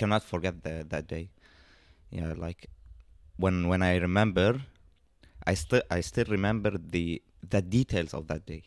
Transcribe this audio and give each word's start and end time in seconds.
cannot 0.00 0.24
forget 0.32 0.54
that 0.64 1.06
day. 1.14 1.24
Yeah, 2.10 2.32
like 2.44 2.60
when 3.36 3.56
when 3.70 3.82
I 3.90 3.92
remember, 4.08 4.48
I 5.50 5.54
still 5.62 5.82
I 5.96 6.00
still 6.10 6.28
remember 6.36 6.72
the 6.94 7.06
the 7.54 7.62
details 7.76 8.12
of 8.18 8.22
that 8.30 8.42
day. 8.52 8.62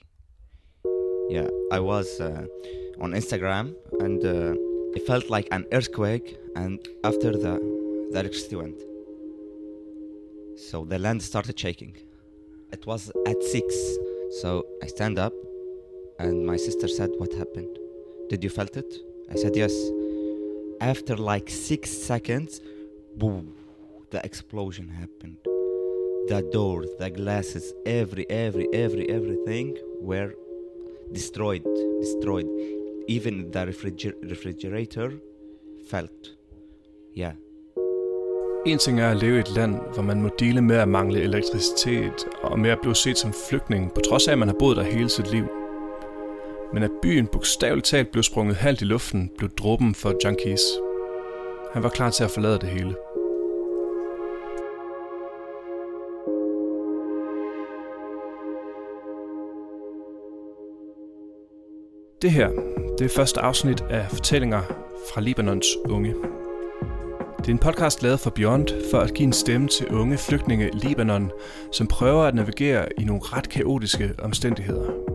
Yeah, 1.36 1.50
I 1.78 1.80
was 1.92 2.08
uh, 2.30 2.46
on 3.04 3.10
Instagram 3.22 3.66
and 4.06 4.20
uh, 4.24 4.54
it 4.98 5.04
felt 5.12 5.26
like 5.36 5.48
an 5.58 5.64
earthquake, 5.78 6.28
and 6.64 6.78
after 7.10 7.32
the 7.44 7.54
the 8.12 8.18
electricity 8.24 8.58
went. 8.64 8.80
So 10.70 10.86
the 10.92 11.00
land 11.06 11.20
started 11.32 11.56
shaking. 11.66 11.96
It 12.76 12.86
was 12.92 13.12
at 13.32 13.40
six, 13.56 13.68
so 14.42 14.50
I 14.86 14.88
stand 14.98 15.18
up, 15.26 15.34
and 16.24 16.36
my 16.52 16.58
sister 16.68 16.88
said, 16.98 17.10
"What 17.22 17.32
happened? 17.42 17.74
Did 18.32 18.40
you 18.46 18.52
felt 18.60 18.74
it?" 18.84 18.92
I 19.34 19.36
said, 19.44 19.54
"Yes." 19.64 19.76
After 20.84 21.16
like 21.16 21.50
six 21.50 21.90
seconds, 21.90 22.60
boom, 23.16 23.54
the 24.12 24.20
explosion 24.26 24.90
happened. 24.90 25.38
The 26.28 26.42
doors, 26.54 26.90
the 27.00 27.10
glasses, 27.10 27.74
every, 27.86 28.26
every, 28.30 28.68
every, 28.74 29.10
everything 29.10 29.78
were 30.02 30.34
destroyed, 31.14 31.64
destroyed. 32.02 32.48
Even 33.08 33.52
the 33.52 33.66
refriger- 33.66 34.30
refrigerator 34.30 35.12
felt. 35.90 36.36
Yeah. 37.18 37.36
En 38.66 38.78
ting 38.78 39.00
er 39.00 39.12
at 39.12 39.18
leve 39.18 39.38
i 39.38 39.40
et 39.40 39.56
land, 39.56 39.76
hvor 39.94 40.04
man 40.04 40.22
må 40.22 40.30
dele 40.40 40.62
med 40.62 40.76
at 40.76 40.88
mangle 40.88 41.22
elektricitet 41.22 42.28
og 42.42 42.60
med 42.60 42.70
at 42.70 42.82
blive 42.82 42.96
set 42.96 43.18
som 43.18 43.34
flygtning, 43.50 43.94
på 43.94 44.02
trods 44.02 44.28
af, 44.28 44.32
at 44.32 44.38
man 44.38 44.48
har 44.48 44.56
boet 44.60 44.78
der 44.78 44.84
hele 44.84 45.10
sit 45.10 45.32
liv. 45.32 45.63
Men 46.74 46.84
at 46.84 46.92
byen 47.02 47.28
bogstaveligt 47.28 47.88
talt 47.88 48.12
blev 48.12 48.24
sprunget 48.24 48.56
halvt 48.56 48.82
i 48.82 48.86
luften, 48.86 49.32
blev 49.38 49.50
dråben 49.50 49.96
for 49.96 50.14
junkies. 50.26 50.62
Han 51.74 51.84
var 51.84 51.90
klar 51.90 52.10
til 52.10 52.24
at 52.24 52.32
forlade 52.32 52.60
det 52.60 52.70
hele. 52.70 52.96
Det 62.22 62.32
her, 62.32 62.50
det 62.98 63.06
er 63.06 63.16
første 63.16 63.40
afsnit 63.40 63.82
af 63.82 64.10
Fortællinger 64.10 64.62
fra 65.14 65.22
Libanons 65.22 65.68
unge. 65.90 66.16
Det 67.38 67.48
er 67.48 67.52
en 67.52 67.60
podcast 67.60 68.04
lavet 68.04 68.20
for 68.20 68.30
Beyond 68.30 68.68
for 68.92 69.00
at 69.00 69.14
give 69.14 69.28
en 69.28 69.34
stemme 69.34 69.68
til 69.68 69.88
unge 69.88 70.18
flygtninge 70.18 70.68
i 70.68 70.88
Libanon, 70.88 71.32
som 71.72 71.88
prøver 71.88 72.24
at 72.24 72.36
navigere 72.36 72.86
i 72.98 73.04
nogle 73.04 73.22
ret 73.24 73.50
kaotiske 73.50 74.12
omstændigheder. 74.20 75.13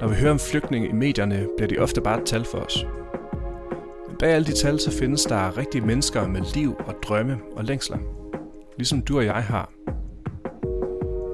Når 0.00 0.08
vi 0.08 0.14
hører 0.14 0.32
om 0.32 0.38
flygtninge 0.38 0.88
i 0.88 0.92
medierne, 0.92 1.46
bliver 1.56 1.68
de 1.68 1.78
ofte 1.78 2.00
bare 2.00 2.20
et 2.20 2.26
tal 2.26 2.44
for 2.44 2.58
os. 2.58 2.86
Men 4.08 4.16
bag 4.18 4.28
alle 4.28 4.46
de 4.46 4.52
tal, 4.52 4.80
så 4.80 4.90
findes 4.90 5.24
der 5.24 5.58
rigtige 5.58 5.86
mennesker 5.86 6.28
med 6.28 6.40
liv 6.54 6.74
og 6.86 6.94
drømme 7.02 7.38
og 7.56 7.64
længsler. 7.64 7.98
Ligesom 8.76 9.02
du 9.02 9.16
og 9.18 9.24
jeg 9.24 9.34
har. 9.34 9.72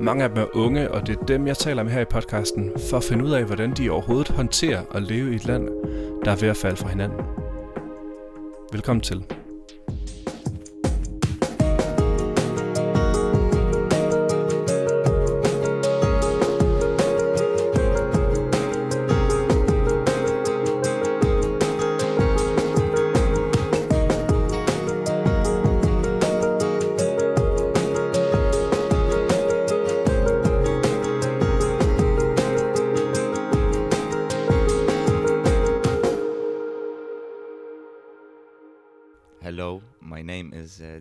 Mange 0.01 0.25
af 0.25 0.31
dem 0.31 0.39
er 0.39 0.57
unge, 0.57 0.91
og 0.91 1.07
det 1.07 1.19
er 1.19 1.25
dem, 1.25 1.47
jeg 1.47 1.57
taler 1.57 1.83
med 1.83 1.93
her 1.93 2.01
i 2.01 2.05
podcasten, 2.05 2.73
for 2.91 2.97
at 2.97 3.05
finde 3.05 3.25
ud 3.25 3.31
af, 3.31 3.45
hvordan 3.45 3.73
de 3.73 3.91
overhovedet 3.91 4.29
håndterer 4.29 4.83
at 4.95 5.03
leve 5.03 5.33
i 5.33 5.35
et 5.35 5.45
land, 5.45 5.69
der 6.25 6.31
er 6.31 6.37
ved 6.37 6.49
at 6.49 6.57
falde 6.57 6.77
fra 6.77 6.89
hinanden. 6.89 7.21
Velkommen 8.73 9.01
til. 9.01 9.42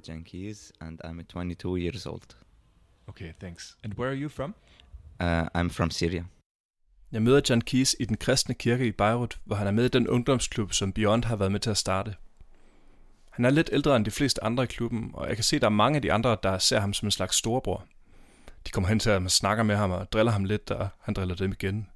Jankiz, 0.07 0.72
and 0.81 1.00
I'm 1.03 1.23
22 1.23 1.78
years 1.78 2.06
old. 2.06 2.35
Okay, 3.09 3.34
thanks. 3.39 3.78
And 3.84 3.94
where 3.94 4.09
are 4.09 4.22
you 4.22 4.29
from? 4.29 4.56
Uh, 5.19 5.45
I'm 5.56 5.69
from 5.69 5.91
Syria. 5.91 6.25
Jeg 7.12 7.22
møder 7.22 7.41
Jan 7.50 7.62
Kies 7.62 7.95
i 8.00 8.06
den 8.06 8.17
kristne 8.17 8.56
kirke 8.56 8.88
i 8.88 8.91
Beirut, 8.91 9.39
hvor 9.45 9.56
han 9.56 9.67
er 9.67 9.72
med 9.72 9.85
i 9.85 9.88
den 9.88 10.07
ungdomsklub, 10.07 10.73
som 10.73 10.94
Beyond 10.94 11.23
har 11.23 11.35
været 11.35 11.51
med 11.51 11.59
til 11.59 11.69
at 11.69 11.78
starte. 11.78 12.16
Han 13.29 13.45
er 13.45 13.50
lidt 13.50 13.69
ældre 13.73 13.95
end 13.95 14.06
de 14.06 14.12
fleste 14.12 14.44
andre 14.44 14.63
i 14.63 14.67
klubben, 14.67 15.12
og 15.13 15.28
jeg 15.28 15.38
kan 15.38 15.44
se, 15.44 15.56
at 15.56 15.62
der 15.62 15.67
er 15.67 15.72
mange 15.72 15.95
af 15.95 16.01
de 16.01 16.13
andre, 16.13 16.38
der 16.44 16.57
ser 16.57 16.79
ham 16.79 16.94
som 16.94 17.07
en 17.07 17.12
slags 17.12 17.35
storebror. 17.35 17.85
De 18.66 18.72
kommer 18.72 18.88
hen 18.88 19.00
til 19.00 19.12
ham 19.12 19.25
og 19.25 19.31
snakker 19.31 19.63
med 19.63 19.75
ham 19.75 19.91
og 19.91 20.12
driller 20.12 20.31
ham 20.31 20.45
lidt, 20.45 20.72
og 20.72 20.89
han 21.00 21.13
driller 21.13 21.35
dem 21.35 21.51
igen. 21.51 21.88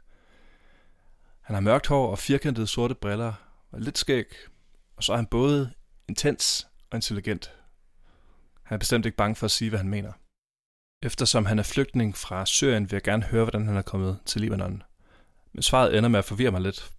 Han 1.42 1.54
har 1.54 1.62
mørkt 1.62 1.88
hår 1.88 2.12
og 2.12 2.20
firkantede 2.20 2.68
sorte 2.68 2.96
briller, 2.96 3.34
og 3.72 3.82
lidt 3.82 3.98
skæg, 3.98 4.26
og 4.98 5.04
så 5.04 5.12
er 5.14 5.18
han 5.18 5.26
både 5.26 5.72
intens 6.08 6.68
og 6.90 6.96
intelligent. 6.98 7.52
Han 8.66 8.76
er 8.76 8.80
bestemt 8.80 9.06
ikke 9.06 9.18
bange 9.18 9.36
for 9.36 9.46
at 9.46 9.52
sige, 9.52 9.70
hvad 9.70 9.80
han 9.80 9.90
mener. 9.90 10.12
Eftersom 11.02 11.46
han 11.46 11.60
er 11.60 11.64
flygtning 11.64 12.16
fra 12.16 12.46
Syrien, 12.46 12.84
vil 12.84 12.96
jeg 12.96 13.04
gerne 13.04 13.24
høre, 13.24 13.44
hvordan 13.44 13.68
han 13.68 13.78
er 13.78 13.82
kommet 13.82 14.20
til 14.26 14.42
Libanon. 14.42 14.84
Men 15.54 15.62
svaret 15.62 15.98
ender 15.98 16.10
med 16.10 16.20
at 16.20 16.26
forvirre 16.26 16.52
mig 16.52 16.62
lidt. 16.62 16.92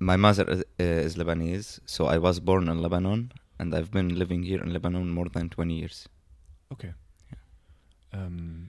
My 0.00 0.16
mother 0.16 0.44
is, 0.48 0.64
uh, 0.80 1.06
is 1.06 1.16
Lebanese, 1.16 1.80
so 1.86 2.10
I 2.10 2.18
was 2.18 2.40
born 2.40 2.68
in 2.68 2.82
Lebanon, 2.82 3.32
and 3.58 3.74
I've 3.74 3.90
been 3.90 4.10
living 4.10 4.46
here 4.46 4.62
in 4.62 4.72
Lebanon 4.72 5.10
more 5.10 5.28
than 5.34 5.50
20 5.50 5.74
years. 5.74 6.08
Okay. 6.70 6.92
Um, 8.12 8.68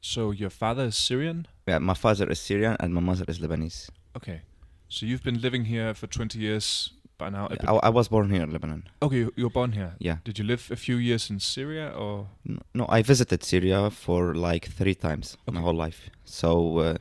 so 0.00 0.32
your 0.32 0.50
father 0.50 0.84
is 0.84 0.94
Syrian? 0.94 1.46
Yeah, 1.68 1.78
my 1.78 1.94
father 1.94 2.30
is 2.30 2.38
Syrian 2.38 2.76
and 2.80 2.92
my 2.92 3.00
mother 3.00 3.24
is 3.28 3.40
Lebanese. 3.40 3.90
Okay. 4.16 4.40
So 4.88 5.06
you've 5.06 5.22
been 5.22 5.40
living 5.40 5.64
here 5.64 5.94
for 5.94 6.06
20 6.06 6.38
years 6.38 6.92
by 7.18 7.30
now? 7.30 7.48
I, 7.68 7.88
I 7.88 7.90
was 7.90 8.08
born 8.08 8.30
here 8.30 8.42
in 8.42 8.52
Lebanon. 8.52 8.82
okay, 9.02 9.16
you 9.16 9.32
you 9.36 9.44
were 9.46 9.52
born 9.60 9.72
here. 9.72 9.90
Yeah. 9.98 10.16
Did 10.24 10.38
you 10.38 10.46
live 10.46 10.62
a 10.72 10.76
few 10.76 10.96
years 10.98 11.30
in 11.30 11.40
Syria 11.40 11.88
or? 11.96 12.26
No, 12.44 12.58
no, 12.74 12.86
I 12.98 13.02
visited 13.02 13.42
Syria 13.44 13.90
for 13.90 14.34
like 14.34 14.68
three 14.78 14.94
times 14.94 15.36
my 15.46 15.52
Okay. 15.52 15.60
whole 15.64 15.84
life. 15.86 16.10
So 16.24 16.48
uh, 16.78 16.94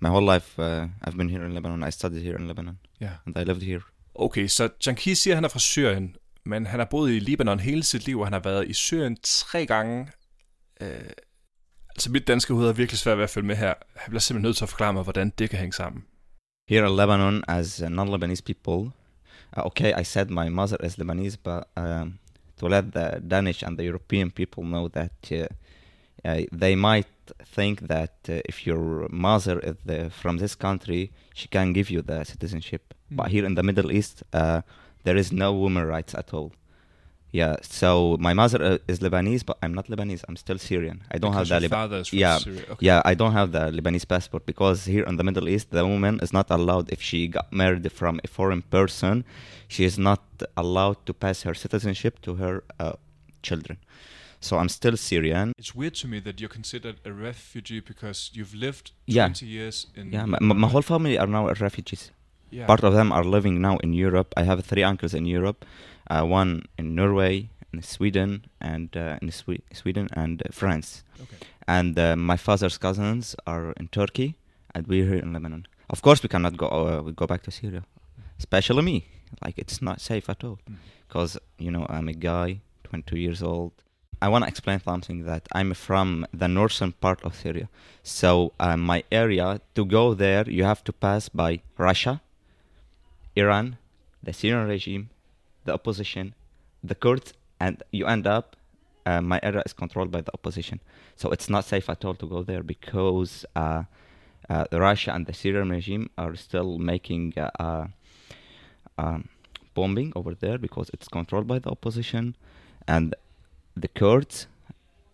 my 0.00 0.08
whole 0.08 0.34
life 0.34 0.58
uh, 0.58 0.88
I've 1.04 1.16
been 1.16 1.28
here 1.30 1.44
in 1.46 1.52
Lebanon. 1.54 1.82
I 1.88 1.90
studied 1.92 2.22
here 2.22 2.36
in 2.40 2.46
Lebanon, 2.48 2.78
Ja. 3.00 3.10
and 3.26 3.36
I 3.38 3.44
lived 3.44 3.62
here. 3.62 3.80
Okay, 4.14 4.46
så 4.48 4.68
Janki 4.86 5.14
siger, 5.14 5.34
at 5.34 5.36
han 5.36 5.44
er 5.44 5.48
fra 5.48 5.58
Syrien, 5.58 6.16
men 6.46 6.66
han 6.66 6.78
har 6.80 6.86
boet 6.90 7.10
i 7.10 7.18
Libanon 7.18 7.60
hele 7.60 7.82
sit 7.82 8.06
liv, 8.06 8.18
og 8.20 8.26
han 8.26 8.32
har 8.32 8.40
været 8.40 8.68
i 8.68 8.72
Syrien 8.72 9.16
tre 9.22 9.66
gange. 9.66 10.08
Øh, 10.80 10.88
altså 11.90 12.10
mit 12.10 12.26
danske 12.26 12.54
hoved 12.54 12.68
er 12.68 12.72
virkelig 12.72 12.98
svært 12.98 13.16
ved 13.18 13.24
at 13.24 13.30
følge 13.30 13.46
med 13.46 13.56
her. 13.56 13.66
Jeg 13.66 14.02
bliver 14.08 14.20
simpelthen 14.20 14.42
nødt 14.48 14.56
til 14.56 14.64
at 14.64 14.68
forklare 14.68 14.92
mig, 14.92 15.02
hvordan 15.02 15.32
det 15.38 15.50
kan 15.50 15.58
hænge 15.58 15.72
sammen. 15.72 16.04
Here 16.68 16.90
in 16.90 16.96
Lebanon, 16.96 17.44
as 17.48 17.82
non-Lebanese 17.82 18.42
people, 18.42 18.90
okay, 19.56 19.92
I 19.92 20.02
said 20.02 20.30
my 20.30 20.48
mother 20.48 20.76
is 20.80 20.96
Lebanese, 20.96 21.36
but 21.42 21.68
um, 21.76 22.18
to 22.56 22.66
let 22.66 22.92
the 22.92 23.22
Danish 23.26 23.62
and 23.62 23.78
the 23.78 23.84
European 23.84 24.30
people 24.30 24.64
know 24.64 24.88
that 24.88 25.12
uh, 25.32 25.46
uh, 26.24 26.42
they 26.52 26.74
might 26.74 27.06
think 27.44 27.80
that 27.88 28.14
uh, 28.28 28.40
if 28.44 28.66
your 28.66 29.08
mother 29.10 29.58
is 29.60 29.76
the, 29.84 30.10
from 30.10 30.38
this 30.38 30.54
country, 30.54 31.12
she 31.34 31.48
can 31.48 31.72
give 31.72 31.90
you 31.90 32.02
the 32.02 32.24
citizenship. 32.24 32.94
But 33.10 33.28
here 33.28 33.44
in 33.44 33.54
the 33.54 33.62
Middle 33.62 33.92
East, 33.92 34.22
uh, 34.32 34.62
there 35.04 35.16
is 35.16 35.32
no 35.32 35.52
women 35.52 35.84
rights 35.86 36.14
at 36.14 36.32
all. 36.32 36.52
Yeah, 37.40 37.56
so 37.80 38.16
my 38.28 38.32
mother 38.40 38.60
uh, 38.62 38.78
is 38.92 39.00
Lebanese, 39.00 39.44
but 39.44 39.56
I'm 39.62 39.74
not 39.78 39.86
Lebanese. 39.92 40.22
I'm 40.28 40.36
still 40.44 40.58
Syrian. 40.68 40.98
I 41.14 41.18
don't 41.18 41.32
Because 41.32 41.48
have 41.48 41.48
the 41.48 41.54
your 41.54 41.60
Liba- 41.66 41.74
father 41.80 41.98
is 42.04 42.08
from 42.08 42.18
yeah, 42.24 42.38
Syria. 42.38 42.62
Okay. 42.72 42.86
yeah, 42.88 43.02
I 43.10 43.14
don't 43.20 43.32
have 43.40 43.48
the 43.56 43.64
Lebanese 43.76 44.06
passport 44.06 44.42
because 44.46 44.78
here 44.94 45.04
in 45.10 45.16
the 45.16 45.24
Middle 45.24 45.48
East, 45.54 45.66
the 45.78 45.84
woman 45.94 46.14
is 46.22 46.32
not 46.32 46.46
allowed 46.58 46.86
if 46.96 47.00
she 47.02 47.26
got 47.26 47.52
married 47.52 47.90
from 48.00 48.20
a 48.26 48.28
foreign 48.28 48.62
person, 48.62 49.24
she 49.74 49.82
is 49.84 49.98
not 49.98 50.22
allowed 50.56 50.98
to 51.06 51.12
pass 51.12 51.42
her 51.42 51.54
citizenship 51.54 52.20
to 52.22 52.30
her 52.36 52.54
uh, 52.78 52.92
children. 53.42 53.78
So 54.40 54.58
I'm 54.58 54.68
still 54.68 54.96
Syrian. 54.96 55.52
It's 55.58 55.74
weird 55.74 55.94
to 56.02 56.06
me 56.06 56.20
that 56.20 56.38
you're 56.40 56.54
considered 56.60 56.96
a 57.04 57.12
refugee 57.12 57.80
because 57.80 58.30
you've 58.36 58.54
lived 58.54 58.92
Yeah. 59.06 59.26
20 59.26 59.46
years 59.46 59.86
in. 59.96 60.12
Yeah, 60.12 60.26
my, 60.26 60.38
my 60.40 60.54
my 60.54 60.68
whole 60.68 60.82
family 60.82 61.18
are 61.18 61.26
now 61.26 61.48
refugees. 61.66 62.12
Yeah. 62.50 62.66
Part 62.66 62.84
of 62.84 62.92
them 62.94 63.10
are 63.10 63.24
living 63.36 63.60
now 63.60 63.76
in 63.78 63.92
Europe. 64.06 64.28
I 64.40 64.44
have 64.44 64.62
three 64.64 64.84
uncles 64.90 65.14
in 65.14 65.24
Europe, 65.26 65.64
uh, 66.10 66.24
one 66.24 66.62
in 66.78 66.94
Norway, 66.94 67.48
in 67.72 67.82
Sweden, 67.82 68.44
and 68.60 68.96
uh, 68.96 69.18
in 69.22 69.30
Swe- 69.30 69.62
Sweden 69.72 70.08
and 70.12 70.42
uh, 70.42 70.48
France. 70.52 71.02
Okay. 71.22 71.36
and 71.66 71.98
uh, 71.98 72.14
my 72.16 72.36
father's 72.36 72.78
cousins 72.78 73.34
are 73.46 73.72
in 73.80 73.88
Turkey, 73.88 74.34
and 74.74 74.86
we're 74.86 75.04
here 75.06 75.22
in 75.22 75.32
Lebanon. 75.32 75.66
Of 75.90 76.02
course, 76.02 76.22
we 76.22 76.28
cannot 76.28 76.56
go. 76.56 76.66
Uh, 76.68 77.02
we 77.02 77.12
go 77.12 77.26
back 77.26 77.42
to 77.44 77.50
Syria, 77.50 77.82
especially 78.38 78.82
me. 78.82 79.06
Like 79.44 79.58
it's 79.58 79.80
not 79.82 80.00
safe 80.00 80.28
at 80.30 80.44
all, 80.44 80.58
Mm. 80.70 80.76
because 81.08 81.38
you 81.58 81.70
know 81.70 81.86
I'm 81.88 82.08
a 82.08 82.12
guy, 82.14 82.60
22 82.84 83.16
years 83.18 83.42
old. 83.42 83.72
I 84.22 84.28
want 84.28 84.44
to 84.44 84.48
explain 84.48 84.80
something 84.80 85.24
that 85.24 85.42
I'm 85.52 85.74
from 85.74 86.26
the 86.32 86.46
northern 86.48 86.92
part 86.92 87.20
of 87.24 87.34
Syria. 87.34 87.68
So 88.02 88.52
uh, 88.60 88.76
my 88.76 89.02
area 89.10 89.60
to 89.74 89.84
go 89.84 90.14
there, 90.14 90.48
you 90.48 90.64
have 90.64 90.82
to 90.84 90.92
pass 90.92 91.28
by 91.28 91.60
Russia, 91.76 92.20
Iran, 93.36 93.76
the 94.22 94.32
Syrian 94.32 94.68
regime, 94.68 95.10
the 95.64 95.72
opposition, 95.72 96.34
the 96.82 96.94
Kurds, 96.94 97.32
and 97.60 97.82
you 97.90 98.06
end 98.06 98.26
up. 98.26 98.56
Uh, 99.06 99.20
my 99.20 99.38
area 99.42 99.62
is 99.66 99.74
controlled 99.74 100.10
by 100.10 100.22
the 100.22 100.32
opposition, 100.32 100.80
so 101.14 101.30
it's 101.30 101.50
not 101.50 101.64
safe 101.66 101.90
at 101.90 102.04
all 102.06 102.14
to 102.14 102.26
go 102.26 102.42
there 102.42 102.62
because 102.62 103.44
uh, 103.54 103.82
uh, 104.48 104.64
Russia 104.72 105.12
and 105.12 105.26
the 105.26 105.34
Syrian 105.34 105.68
regime 105.68 106.08
are 106.16 106.34
still 106.36 106.78
making 106.78 107.34
uh, 107.36 107.50
uh, 107.60 107.86
um, 108.96 109.28
bombing 109.74 110.12
over 110.16 110.34
there 110.34 110.56
because 110.56 110.90
it's 110.94 111.08
controlled 111.08 111.46
by 111.46 111.58
the 111.58 111.70
opposition, 111.70 112.34
and 112.88 113.14
the 113.76 113.88
Kurds, 113.88 114.46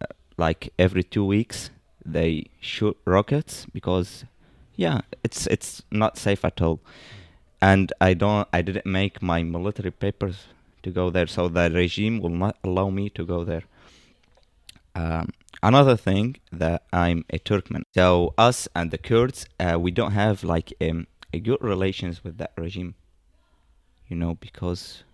uh, 0.00 0.06
like 0.36 0.72
every 0.78 1.02
two 1.02 1.24
weeks, 1.24 1.70
they 2.04 2.46
shoot 2.60 2.96
rockets 3.04 3.66
because, 3.72 4.24
yeah, 4.76 5.00
it's 5.24 5.46
it's 5.48 5.82
not 5.90 6.16
safe 6.16 6.44
at 6.44 6.60
all, 6.60 6.80
and 7.60 7.92
I 8.00 8.14
don't 8.14 8.48
I 8.52 8.62
didn't 8.62 8.86
make 8.86 9.22
my 9.22 9.42
military 9.42 9.90
papers 9.90 10.46
to 10.82 10.90
go 10.90 11.10
there, 11.10 11.26
so 11.26 11.48
the 11.48 11.70
regime 11.70 12.20
will 12.20 12.36
not 12.44 12.56
allow 12.64 12.90
me 12.90 13.10
to 13.10 13.24
go 13.26 13.44
there. 13.44 13.62
Um, 14.94 15.28
another 15.62 15.96
thing 15.96 16.36
that 16.52 16.82
I'm 16.92 17.24
a 17.30 17.38
Turkmen, 17.38 17.82
so 17.94 18.34
us 18.38 18.68
and 18.74 18.90
the 18.90 18.98
Kurds, 18.98 19.46
uh, 19.60 19.78
we 19.78 19.90
don't 19.90 20.12
have 20.12 20.42
like 20.42 20.72
um, 20.80 21.06
a 21.32 21.38
good 21.38 21.62
relations 21.62 22.24
with 22.24 22.38
that 22.38 22.52
regime 22.56 22.94
you 24.08 24.16
know, 24.16 24.34
because 24.34 25.04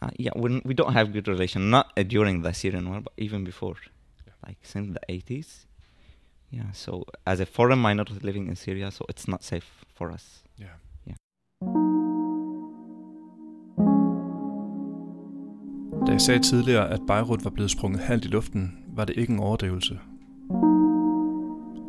uh, 0.00 0.08
yeah, 0.16 0.30
we 0.34 0.60
we 0.64 0.72
don't 0.74 0.94
have 0.94 1.12
good 1.12 1.28
relation. 1.28 1.68
Not 1.70 1.92
uh, 1.96 2.02
during 2.02 2.42
the 2.42 2.52
Syrian 2.52 2.88
war, 2.88 3.00
but 3.02 3.12
even 3.18 3.44
before, 3.44 3.76
Yeah. 4.26 4.32
like 4.46 4.58
since 4.62 4.92
the 4.94 5.00
80s. 5.12 5.66
Yeah, 6.50 6.72
so 6.72 7.04
as 7.26 7.40
a 7.40 7.46
foreign 7.46 7.78
minority 7.78 8.18
living 8.22 8.48
in 8.48 8.56
Syria, 8.56 8.90
so 8.90 9.04
it's 9.08 9.28
not 9.28 9.42
safe 9.42 9.84
for 9.94 10.10
us. 10.10 10.42
Ja. 10.58 10.66
Jeg 16.14 16.20
sagde 16.20 16.42
tidligere, 16.42 16.90
at 16.90 17.00
Beirut 17.06 17.44
var 17.44 17.50
blevet 17.50 17.70
sprunget 17.70 18.00
halvt 18.00 18.24
i 18.24 18.28
luften, 18.28 18.72
var 18.96 19.04
det 19.04 19.14
ikke 19.16 19.32
en 19.32 19.38
overdrivelse. 19.38 19.98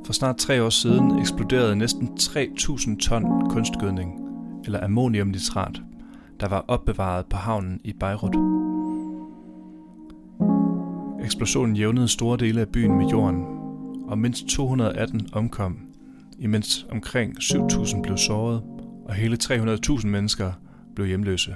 For 0.05 0.13
snart 0.13 0.37
tre 0.37 0.63
år 0.63 0.69
siden 0.69 1.19
eksploderede 1.19 1.75
næsten 1.75 2.09
3.000 2.19 2.97
ton 2.99 3.49
kunstgødning, 3.49 4.13
eller 4.65 4.83
ammoniumnitrat, 4.83 5.81
der 6.39 6.47
var 6.47 6.65
opbevaret 6.67 7.25
på 7.25 7.37
havnen 7.37 7.79
i 7.83 7.93
Beirut. 7.93 8.35
Eksplosionen 11.25 11.75
jævnede 11.75 12.07
store 12.07 12.37
dele 12.37 12.61
af 12.61 12.69
byen 12.69 12.97
med 12.97 13.05
jorden, 13.05 13.45
og 14.07 14.17
mindst 14.17 14.47
218 14.47 15.27
omkom, 15.33 15.79
imens 16.39 16.85
omkring 16.91 17.37
7.000 17.37 18.01
blev 18.01 18.17
såret, 18.17 18.61
og 19.05 19.13
hele 19.13 19.37
300.000 19.43 20.07
mennesker 20.07 20.51
blev 20.95 21.07
hjemløse. 21.07 21.55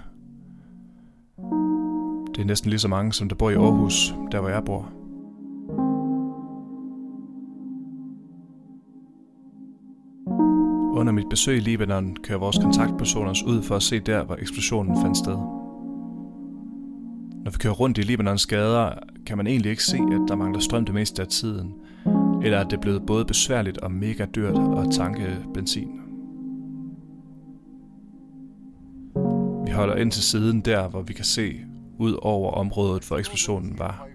Det 2.39 2.44
er 2.44 2.47
næsten 2.47 2.69
lige 2.69 2.80
så 2.80 2.88
mange, 2.88 3.13
som 3.13 3.30
der 3.30 3.36
bor 3.36 3.50
i 3.50 3.53
Aarhus, 3.53 4.15
der 4.31 4.39
hvor 4.39 4.50
jeg 4.50 4.63
bor. 4.65 4.91
Under 11.00 11.13
mit 11.13 11.30
besøg 11.30 11.57
i 11.57 11.59
Libanon 11.59 12.15
kører 12.24 12.39
vores 12.39 12.57
kontaktpersoner 12.57 13.31
os 13.31 13.44
ud 13.44 13.62
for 13.62 13.75
at 13.75 13.83
se 13.83 14.00
der, 14.00 14.24
hvor 14.24 14.36
eksplosionen 14.36 15.01
fandt 15.01 15.18
sted. 15.18 15.36
Når 17.44 17.51
vi 17.51 17.57
kører 17.57 17.74
rundt 17.74 17.97
i 17.97 18.01
Libanons 18.01 18.45
gader, 18.45 18.94
kan 19.25 19.38
man 19.38 19.47
egentlig 19.47 19.69
ikke 19.69 19.83
se, 19.83 19.97
at 19.97 20.21
der 20.27 20.36
mangler 20.36 20.59
strøm 20.59 20.86
det 20.86 20.94
meste 20.94 21.21
af 21.21 21.27
tiden, 21.27 21.74
eller 22.44 22.59
at 22.59 22.65
det 22.69 22.77
er 22.77 22.81
blevet 22.81 23.06
både 23.06 23.25
besværligt 23.25 23.77
og 23.77 23.91
mega 23.91 24.25
dyrt 24.25 24.57
at 24.77 24.91
tanke 24.91 25.38
benzin. 25.53 26.01
Vi 29.65 29.71
holder 29.71 29.95
ind 29.95 30.12
til 30.12 30.24
siden 30.24 30.62
der, 30.62 30.89
hvor 30.89 31.01
vi 31.01 31.13
kan 31.13 31.25
se 31.25 31.69
ud 32.00 32.19
over 32.22 32.51
området, 32.51 33.07
hvor 33.07 33.18
eksplosionen 33.18 33.80
var. 33.80 34.07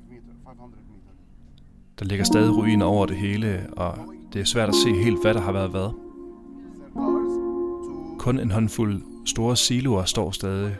Der 1.98 2.04
ligger 2.04 2.24
stadig 2.24 2.56
ruiner 2.56 2.86
over 2.86 3.06
det 3.06 3.16
hele, 3.16 3.66
og 3.76 3.98
det 4.32 4.40
er 4.40 4.44
svært 4.44 4.68
at 4.68 4.74
se 4.74 4.94
helt, 4.94 5.22
hvad 5.22 5.34
der 5.34 5.40
har 5.40 5.52
været 5.52 5.70
hvad. 5.70 5.90
Kun 8.18 8.38
en 8.38 8.50
håndfuld 8.50 9.02
store 9.26 9.56
siloer 9.56 10.04
står 10.04 10.30
stadig. 10.30 10.76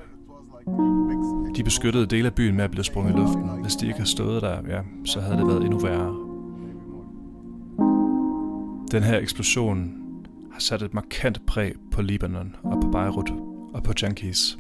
De 1.57 1.65
beskyttede 1.65 2.07
dele 2.07 2.27
af 2.27 2.35
byen 2.35 2.57
med 2.57 2.65
at 2.65 2.71
blive 2.71 2.85
sprunget 2.85 3.15
i 3.15 3.17
luften. 3.17 3.49
Hvis 3.63 3.77
de 3.77 3.87
ikke 3.87 3.99
har 3.99 4.07
stået 4.07 4.43
der, 4.43 4.59
ja, 4.69 4.81
så 5.05 5.21
havde 5.21 5.39
det 5.39 5.47
været 5.47 5.63
endnu 5.63 5.79
værre. 5.79 6.15
Den 8.91 9.03
her 9.03 9.19
eksplosion 9.19 9.93
har 10.53 10.61
sat 10.61 10.83
et 10.83 10.95
markant 10.95 11.47
præg 11.47 11.73
på 11.91 12.03
Libanon 12.03 12.57
og 12.63 12.81
på 12.81 12.89
Beirut 12.89 13.33
og 13.75 13.83
på 13.83 13.93
junkies. 14.03 14.59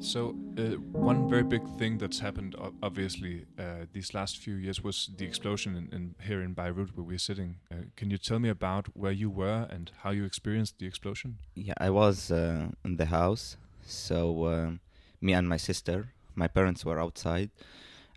So, 0.00 0.36
uh, 0.56 0.76
one 0.92 1.28
very 1.28 1.42
big 1.42 1.62
thing 1.76 1.98
that's 1.98 2.20
happened, 2.20 2.54
obviously, 2.82 3.46
uh, 3.58 3.86
these 3.92 4.14
last 4.14 4.38
few 4.38 4.54
years 4.54 4.82
was 4.82 5.10
the 5.16 5.24
explosion 5.24 5.74
in, 5.76 5.88
in 5.92 6.14
here 6.24 6.40
in 6.40 6.54
Beirut, 6.54 6.96
where 6.96 7.04
we're 7.04 7.18
sitting. 7.18 7.56
Uh, 7.70 7.76
can 7.96 8.08
you 8.10 8.16
tell 8.16 8.38
me 8.38 8.48
about 8.48 8.86
where 8.94 9.12
you 9.12 9.28
were 9.28 9.66
and 9.68 9.90
how 10.02 10.10
you 10.10 10.24
experienced 10.24 10.78
the 10.78 10.86
explosion? 10.86 11.38
Yeah, 11.54 11.74
I 11.78 11.90
was 11.90 12.30
uh, 12.30 12.68
in 12.84 12.96
the 12.96 13.06
house, 13.06 13.56
so 13.84 14.46
um, 14.46 14.80
me 15.20 15.32
and 15.32 15.48
my 15.48 15.56
sister, 15.56 16.12
my 16.36 16.46
parents 16.46 16.84
were 16.84 17.00
outside. 17.00 17.50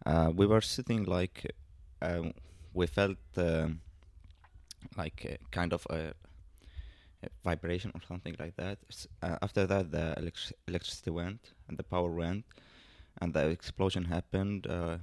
Uh, 0.06 0.32
we 0.34 0.46
were 0.46 0.62
sitting 0.62 1.04
like 1.04 1.52
uh, 2.02 2.22
we 2.74 2.88
felt 2.88 3.18
um 3.38 3.82
like 4.98 5.40
kind 5.52 5.74
of 5.74 5.86
a 5.90 6.14
vibration 7.44 7.92
or 7.94 8.02
something 8.08 8.36
like 8.40 8.56
that. 8.58 8.78
Uh, 9.22 9.38
after 9.42 9.66
that, 9.68 9.92
the 9.92 10.16
elec- 10.18 10.54
electricity 10.68 11.12
went 11.12 11.52
and 11.68 11.78
the 11.78 11.84
power 11.84 12.10
went, 12.10 12.46
and 13.22 13.34
the 13.34 13.48
explosion 13.50 14.06
happened. 14.06 14.68
Uh, 14.68 14.98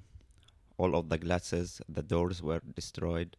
all 0.76 0.94
of 0.94 1.08
the 1.08 1.18
glasses, 1.18 1.80
the 1.88 2.02
doors 2.02 2.42
were 2.42 2.60
destroyed. 2.74 3.36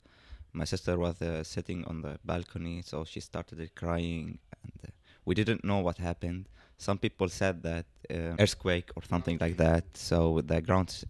My 0.54 0.66
sister 0.66 0.98
was 0.98 1.22
uh, 1.22 1.44
sitting 1.44 1.86
on 1.86 2.02
the 2.02 2.20
balcony, 2.26 2.82
so 2.82 3.04
she 3.06 3.20
started 3.20 3.58
crying, 3.76 4.40
and 4.64 4.74
uh, 4.88 4.92
we 5.26 5.36
didn't 5.36 5.64
know 5.64 5.80
what 5.80 5.98
happened. 5.98 6.46
Some 6.78 6.98
people 6.98 7.30
said 7.30 7.62
that 7.64 7.86
uh, 8.10 8.36
earthquake 8.40 8.90
or 8.96 9.04
something 9.04 9.38
like 9.40 9.58
that. 9.58 9.84
So 9.94 10.42
the 10.42 10.62
ground, 10.62 11.04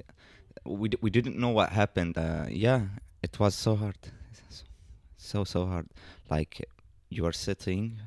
we 0.66 0.90
d- 0.90 0.98
we 1.02 1.10
didn't 1.10 1.38
know 1.38 1.50
what 1.50 1.70
happened. 1.70 2.18
Uh, 2.18 2.46
yeah, 2.50 2.82
it 3.24 3.40
was 3.40 3.56
so 3.56 3.76
hard, 3.76 3.98
so 5.18 5.44
so 5.44 5.66
hard. 5.66 5.88
Like 6.30 6.68
you 7.10 7.26
are 7.26 7.34
sitting 7.34 8.00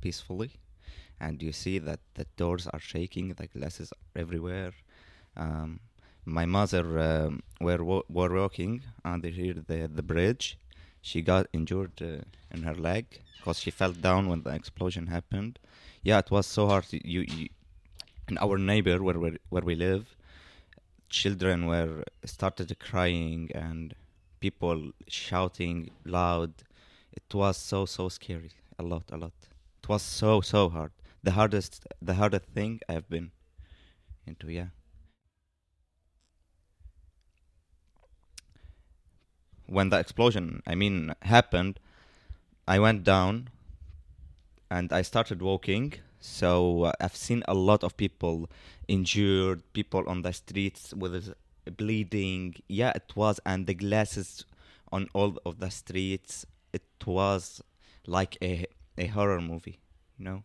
peacefully, 0.00 0.52
and 1.20 1.42
you 1.42 1.52
see 1.52 1.78
that 1.78 2.00
the 2.14 2.26
doors 2.36 2.66
are 2.66 2.80
shaking, 2.80 3.34
the 3.34 3.46
glasses 3.46 3.92
are 3.92 4.20
everywhere. 4.20 4.72
Um, 5.36 5.80
my 6.24 6.44
mother 6.44 6.98
um, 6.98 7.42
were 7.60 7.82
were 7.84 8.34
walking 8.42 8.82
under 9.04 9.28
here 9.28 9.54
the 9.54 9.88
the 9.88 10.02
bridge. 10.02 10.58
She 11.00 11.22
got 11.22 11.46
injured 11.52 12.02
uh, 12.02 12.24
in 12.50 12.62
her 12.64 12.74
leg 12.74 13.20
because 13.36 13.60
she 13.60 13.70
fell 13.70 13.92
down 13.92 14.28
when 14.28 14.42
the 14.42 14.50
explosion 14.50 15.06
happened. 15.06 15.58
Yeah, 16.02 16.18
it 16.18 16.30
was 16.30 16.46
so 16.46 16.66
hard. 16.66 16.86
You, 16.90 17.20
you 17.20 17.48
in 18.28 18.38
our 18.38 18.58
neighbor 18.58 19.02
where 19.02 19.18
we 19.18 19.38
where 19.50 19.62
we 19.62 19.76
live, 19.76 20.16
children 21.08 21.66
were 21.66 22.02
started 22.24 22.76
crying 22.80 23.50
and 23.54 23.94
people 24.40 24.90
shouting 25.06 25.90
loud. 26.04 26.52
It 27.16 27.34
was 27.34 27.56
so 27.56 27.86
so 27.86 28.08
scary. 28.08 28.52
A 28.78 28.82
lot, 28.82 29.04
a 29.10 29.16
lot. 29.16 29.32
It 29.82 29.88
was 29.88 30.02
so 30.02 30.40
so 30.40 30.68
hard. 30.68 30.92
The 31.22 31.32
hardest 31.32 31.86
the 32.00 32.14
hardest 32.14 32.46
thing 32.46 32.80
I've 32.88 33.08
been 33.08 33.32
into. 34.26 34.50
Yeah. 34.50 34.68
when 39.66 39.90
the 39.90 39.98
explosion, 39.98 40.62
I 40.66 40.74
mean, 40.74 41.12
happened, 41.22 41.78
I 42.66 42.78
went 42.78 43.04
down 43.04 43.48
and 44.70 44.92
I 44.92 45.02
started 45.02 45.42
walking. 45.42 45.94
So 46.20 46.84
uh, 46.84 46.92
I've 47.00 47.16
seen 47.16 47.42
a 47.46 47.54
lot 47.54 47.84
of 47.84 47.96
people 47.96 48.48
injured, 48.88 49.62
people 49.72 50.08
on 50.08 50.22
the 50.22 50.32
streets 50.32 50.94
with 50.94 51.34
bleeding. 51.76 52.56
Yeah, 52.68 52.92
it 52.94 53.12
was, 53.14 53.38
and 53.44 53.66
the 53.66 53.74
glasses 53.74 54.44
on 54.90 55.08
all 55.12 55.38
of 55.44 55.58
the 55.58 55.70
streets. 55.70 56.46
It 56.78 57.06
was 57.06 57.62
like 58.06 58.32
a 58.42 58.52
a 59.04 59.06
horror 59.16 59.40
movie, 59.40 59.78
you 60.18 60.24
know. 60.28 60.42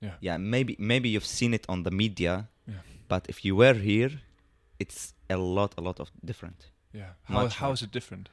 Yeah. 0.00 0.14
Yeah, 0.20 0.36
maybe 0.38 0.76
maybe 0.78 1.08
you've 1.08 1.26
seen 1.38 1.54
it 1.54 1.64
on 1.68 1.82
the 1.82 1.90
media, 1.90 2.48
Yeah. 2.66 2.82
but 3.08 3.26
if 3.28 3.44
you 3.44 3.56
were 3.56 3.74
here, 3.74 4.12
it's 4.78 5.14
a 5.28 5.36
lot 5.36 5.74
a 5.76 5.80
lot 5.80 5.98
of 6.00 6.08
different. 6.24 6.70
Yeah. 6.92 7.12
How, 7.24 7.42
Much 7.42 7.56
how 7.56 7.72
it 7.72 7.90
different? 7.92 8.28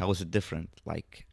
how 0.00 0.10
is 0.10 0.20
it 0.20 0.30
different 0.30 0.70
like 0.84 1.24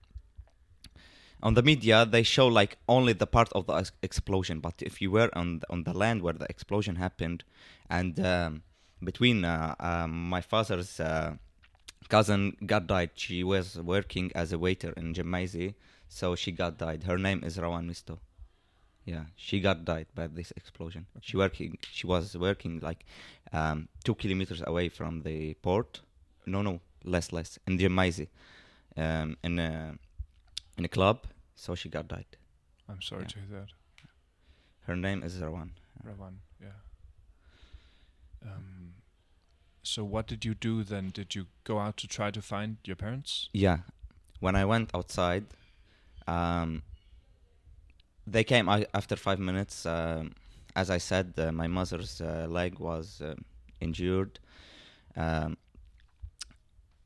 on 1.42 1.56
the 1.56 1.64
media 1.64 2.06
they 2.06 2.22
show 2.24 2.48
like 2.60 2.78
only 2.88 3.14
the 3.14 3.26
part 3.26 3.50
of 3.54 3.66
the 3.66 3.74
ex- 3.74 3.92
explosion 4.04 4.60
but 4.60 4.76
if 4.82 5.02
you 5.02 5.10
were 5.18 5.30
on 5.34 5.60
the, 5.60 5.66
on 5.74 5.84
the 5.84 5.94
land 5.94 6.22
where 6.22 6.38
the 6.38 6.46
explosion 6.48 6.96
happened 6.98 7.44
and 7.90 8.20
um, 8.20 8.62
between 9.04 9.44
uh, 9.46 9.74
um, 9.80 10.30
my 10.30 10.42
father's 10.42 11.00
uh, 11.00 11.34
cousin 12.10 12.56
got 12.66 12.88
died 12.88 13.12
she 13.16 13.44
was 13.44 13.78
working 13.78 14.32
as 14.36 14.52
a 14.52 14.58
waiter 14.60 14.92
in 14.98 15.14
Gemmayzeh 15.14 15.74
so 16.10 16.36
she 16.36 16.52
got 16.52 16.78
died 16.78 17.04
her 17.04 17.18
name 17.18 17.44
is 17.44 17.58
Rawan 17.58 17.86
Misto 17.88 18.20
Yeah, 19.06 19.26
she 19.36 19.60
got 19.62 19.78
died 19.84 20.08
by 20.14 20.28
this 20.28 20.52
explosion. 20.56 21.04
She 21.28 21.36
working. 21.36 21.78
She 21.98 22.06
was 22.06 22.26
working 22.38 22.74
like 22.90 23.02
um, 23.52 23.88
two 24.04 24.14
kilometers 24.22 24.62
away 24.72 24.90
from 24.90 25.24
the 25.24 25.56
port. 25.66 26.02
No, 26.46 26.62
no, 26.62 26.74
less, 27.04 27.32
less 27.38 27.58
in 27.66 27.80
Gemmayzeh, 27.80 28.28
um, 29.04 29.38
in 29.44 29.58
a 29.58 29.98
in 30.78 30.86
a 30.86 30.92
club. 30.98 31.18
So 31.56 31.74
she 31.76 31.90
got 31.90 32.06
died. 32.16 32.32
I'm 32.88 33.02
sorry 33.02 33.24
Yeah. 33.24 33.34
to 33.34 33.40
hear 33.40 33.60
that. 33.60 33.72
Her 34.88 34.96
name 34.96 35.24
is 35.28 35.34
Rawan. 35.42 35.70
Rawan, 36.06 36.36
yeah. 36.62 36.78
Um, 38.46 38.94
so 39.84 40.04
what 40.04 40.28
did 40.28 40.46
you 40.46 40.54
do 40.54 40.84
then? 40.84 41.10
Did 41.10 41.36
you 41.36 41.48
go 41.64 41.80
out 41.80 41.98
to 41.98 42.08
try 42.08 42.32
to 42.32 42.42
find 42.42 42.78
your 42.86 42.96
parents? 42.96 43.50
Yeah, 43.54 43.80
when 44.40 44.56
I 44.56 44.66
went 44.66 44.92
outside, 44.94 45.46
um, 46.28 46.84
they 48.28 48.44
came 48.44 48.70
after 48.70 49.16
five 49.16 49.40
minutes. 49.40 49.86
Um, 49.86 50.34
as 50.76 50.90
I 50.90 51.00
said, 51.00 51.34
uh, 51.38 51.52
my 51.52 51.68
mother's 51.68 52.22
uh, 52.22 52.48
leg 52.50 52.80
was 52.80 53.22
uh, 53.22 53.36
injured. 53.80 54.40
Um, 55.16 55.58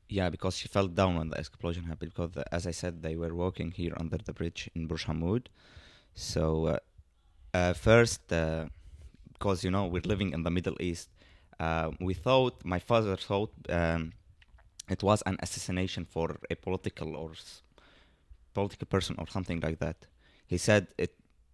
yeah, 0.08 0.30
because 0.30 0.56
she 0.56 0.68
fell 0.68 0.86
down 0.86 1.16
when 1.16 1.30
the 1.30 1.38
explosion 1.38 1.84
happened. 1.84 2.12
Because, 2.14 2.36
uh, 2.36 2.44
as 2.52 2.66
I 2.66 2.70
said, 2.70 3.02
they 3.02 3.16
were 3.16 3.34
walking 3.34 3.72
here 3.72 3.92
under 3.96 4.18
the 4.18 4.32
bridge 4.32 4.70
in 4.74 4.86
Burj 4.86 5.06
Hamoud. 5.06 5.46
So, 6.14 6.78
uh, 7.52 7.72
first, 7.72 8.20
because 8.28 9.64
you 9.64 9.70
know 9.70 9.86
we're 9.86 10.02
living 10.02 10.32
in 10.32 10.44
the 10.44 10.50
Middle 10.50 10.76
East, 10.80 11.08
uh, 11.60 11.90
we 12.00 12.14
thought 12.14 12.64
my 12.64 12.78
father 12.78 13.16
thought 13.16 13.52
um, 13.68 14.12
it 14.88 15.02
was 15.02 15.22
an 15.26 15.36
assassination 15.40 16.04
for 16.04 16.36
a 16.50 16.54
political 16.54 17.16
or 17.16 17.30
s- 17.32 17.62
political 18.54 18.86
person 18.86 19.16
or 19.18 19.26
something 19.28 19.60
like 19.60 19.78
that. 19.78 19.96
He 20.46 20.58
said 20.58 20.86
it 20.98 21.10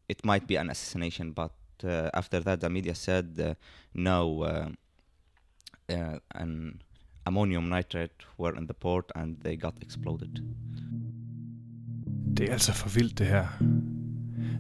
it 0.08 0.24
might 0.24 0.46
be 0.46 0.56
an 0.56 0.70
assassination, 0.70 1.32
but 1.32 1.52
uh, 1.84 2.10
after 2.14 2.40
that 2.40 2.60
the 2.60 2.68
media 2.70 2.94
said 2.94 3.26
uh, 3.40 3.54
no, 3.94 4.42
uh, 4.42 4.68
uh, 5.88 6.18
an 6.34 6.82
ammonium 7.26 7.68
nitrate 7.68 8.24
were 8.38 8.54
in 8.58 8.66
the 8.66 8.74
port 8.74 9.10
and 9.14 9.36
they 9.42 9.56
got 9.56 9.74
exploded. 9.82 10.40
Det 12.36 12.48
er 12.48 12.52
altså 12.52 12.72
for 12.72 12.88
vildt 12.88 13.18
det 13.18 13.26
her. 13.26 13.46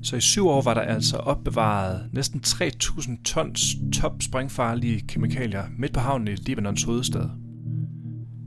Så 0.02 0.16
i 0.16 0.20
syv 0.20 0.46
år 0.46 0.62
var 0.62 0.74
der 0.74 0.80
altså 0.80 1.16
opbevaret 1.16 2.08
næsten 2.12 2.40
3.000 2.46 3.22
tons 3.22 3.76
top 3.92 4.22
sprængfarlige 4.22 5.00
kemikalier 5.00 5.64
midt 5.78 5.92
på 5.92 6.00
havnen 6.00 6.28
i 6.28 6.34
Libanons 6.34 6.82
hovedstad. 6.82 7.28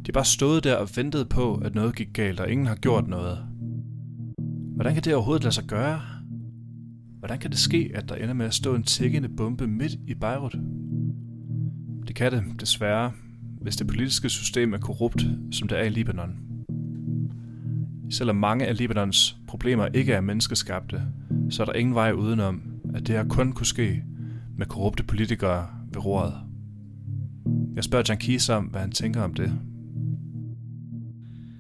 De 0.06 0.12
bare 0.12 0.26
stået 0.26 0.64
der 0.64 0.76
og 0.76 0.90
ventede 0.96 1.26
på, 1.26 1.56
at 1.56 1.76
noget 1.76 1.96
gik 1.96 2.14
galt, 2.14 2.40
og 2.40 2.52
ingen 2.52 2.68
har 2.68 2.76
gjort 2.76 3.08
noget. 3.08 3.38
Hvordan 4.76 4.94
kan 4.94 5.04
det 5.04 5.16
overhovedet 5.16 5.44
lade 5.44 5.56
sig 5.56 5.64
gøre? 5.64 6.02
Hvordan 7.20 7.40
kan 7.40 7.52
det 7.52 7.60
ske, 7.60 7.92
at 7.96 8.10
der 8.10 8.16
ender 8.16 8.34
med 8.34 8.46
at 8.46 8.54
stå 8.54 8.76
en 8.76 8.84
tikkende 8.84 9.30
bombe 9.30 9.68
midt 9.68 9.94
i 10.08 10.14
Beirut? 10.14 10.58
Det 12.08 12.16
kan 12.16 12.32
det, 12.32 12.44
desværre, 12.60 13.12
hvis 13.62 13.76
det 13.76 13.88
politiske 13.88 14.30
system 14.30 14.74
er 14.74 14.78
korrupt, 14.78 15.26
som 15.52 15.68
det 15.68 15.80
er 15.80 15.84
i 15.84 15.90
Libanon. 15.90 16.36
Selvom 18.10 18.36
mange 18.36 18.68
af 18.68 18.78
Libanons 18.78 19.38
problemer 19.48 19.86
ikke 19.86 20.14
er 20.14 20.22
menneskeskabte, 20.22 21.02
så 21.50 21.64
er 21.64 21.66
der 21.66 21.74
ingen 21.74 21.96
vej 21.96 22.12
udenom, 22.12 22.82
at 22.96 23.08
det 23.08 23.16
her 23.16 23.28
kun 23.28 23.54
kunne 23.54 23.66
ske 23.66 24.04
med 24.58 24.66
korrupte 24.66 25.04
politikere 25.04 25.70
ved 25.94 26.06
roret. 26.06 26.42
Jeg 27.76 27.84
spørger 27.84 28.06
Jankis 28.08 28.50
om, 28.50 28.66
hvad 28.66 28.82
han 28.82 28.92
tænker 28.92 29.22
om 29.22 29.34
det. 29.34 29.60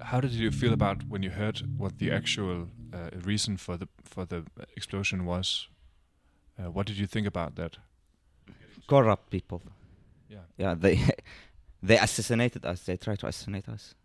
How 0.01 0.21
did 0.21 0.41
you 0.41 0.51
feel 0.51 0.73
about 0.73 0.97
when 1.11 1.23
you 1.23 1.31
heard 1.31 1.63
what 1.79 1.93
the 1.99 2.13
actual 2.13 2.61
uh, 2.93 3.27
reason 3.27 3.57
for 3.57 3.77
the 3.77 3.87
for 4.03 4.25
the 4.25 4.43
explosion 4.77 5.21
was? 5.21 5.69
Uh, 6.59 6.65
what 6.65 6.87
did 6.87 6.97
you 6.97 7.07
think 7.07 7.27
about 7.27 7.55
that? 7.55 7.79
Corrupt 8.87 9.29
people. 9.29 9.71
Yeah. 10.31 10.43
Yeah, 10.59 10.79
they 10.81 10.97
they 11.87 11.97
assassinated 11.97 12.65
us. 12.65 12.81
They 12.81 12.97
tried 12.97 13.19
to 13.19 13.27
assassinate 13.27 13.71
us. 13.73 13.95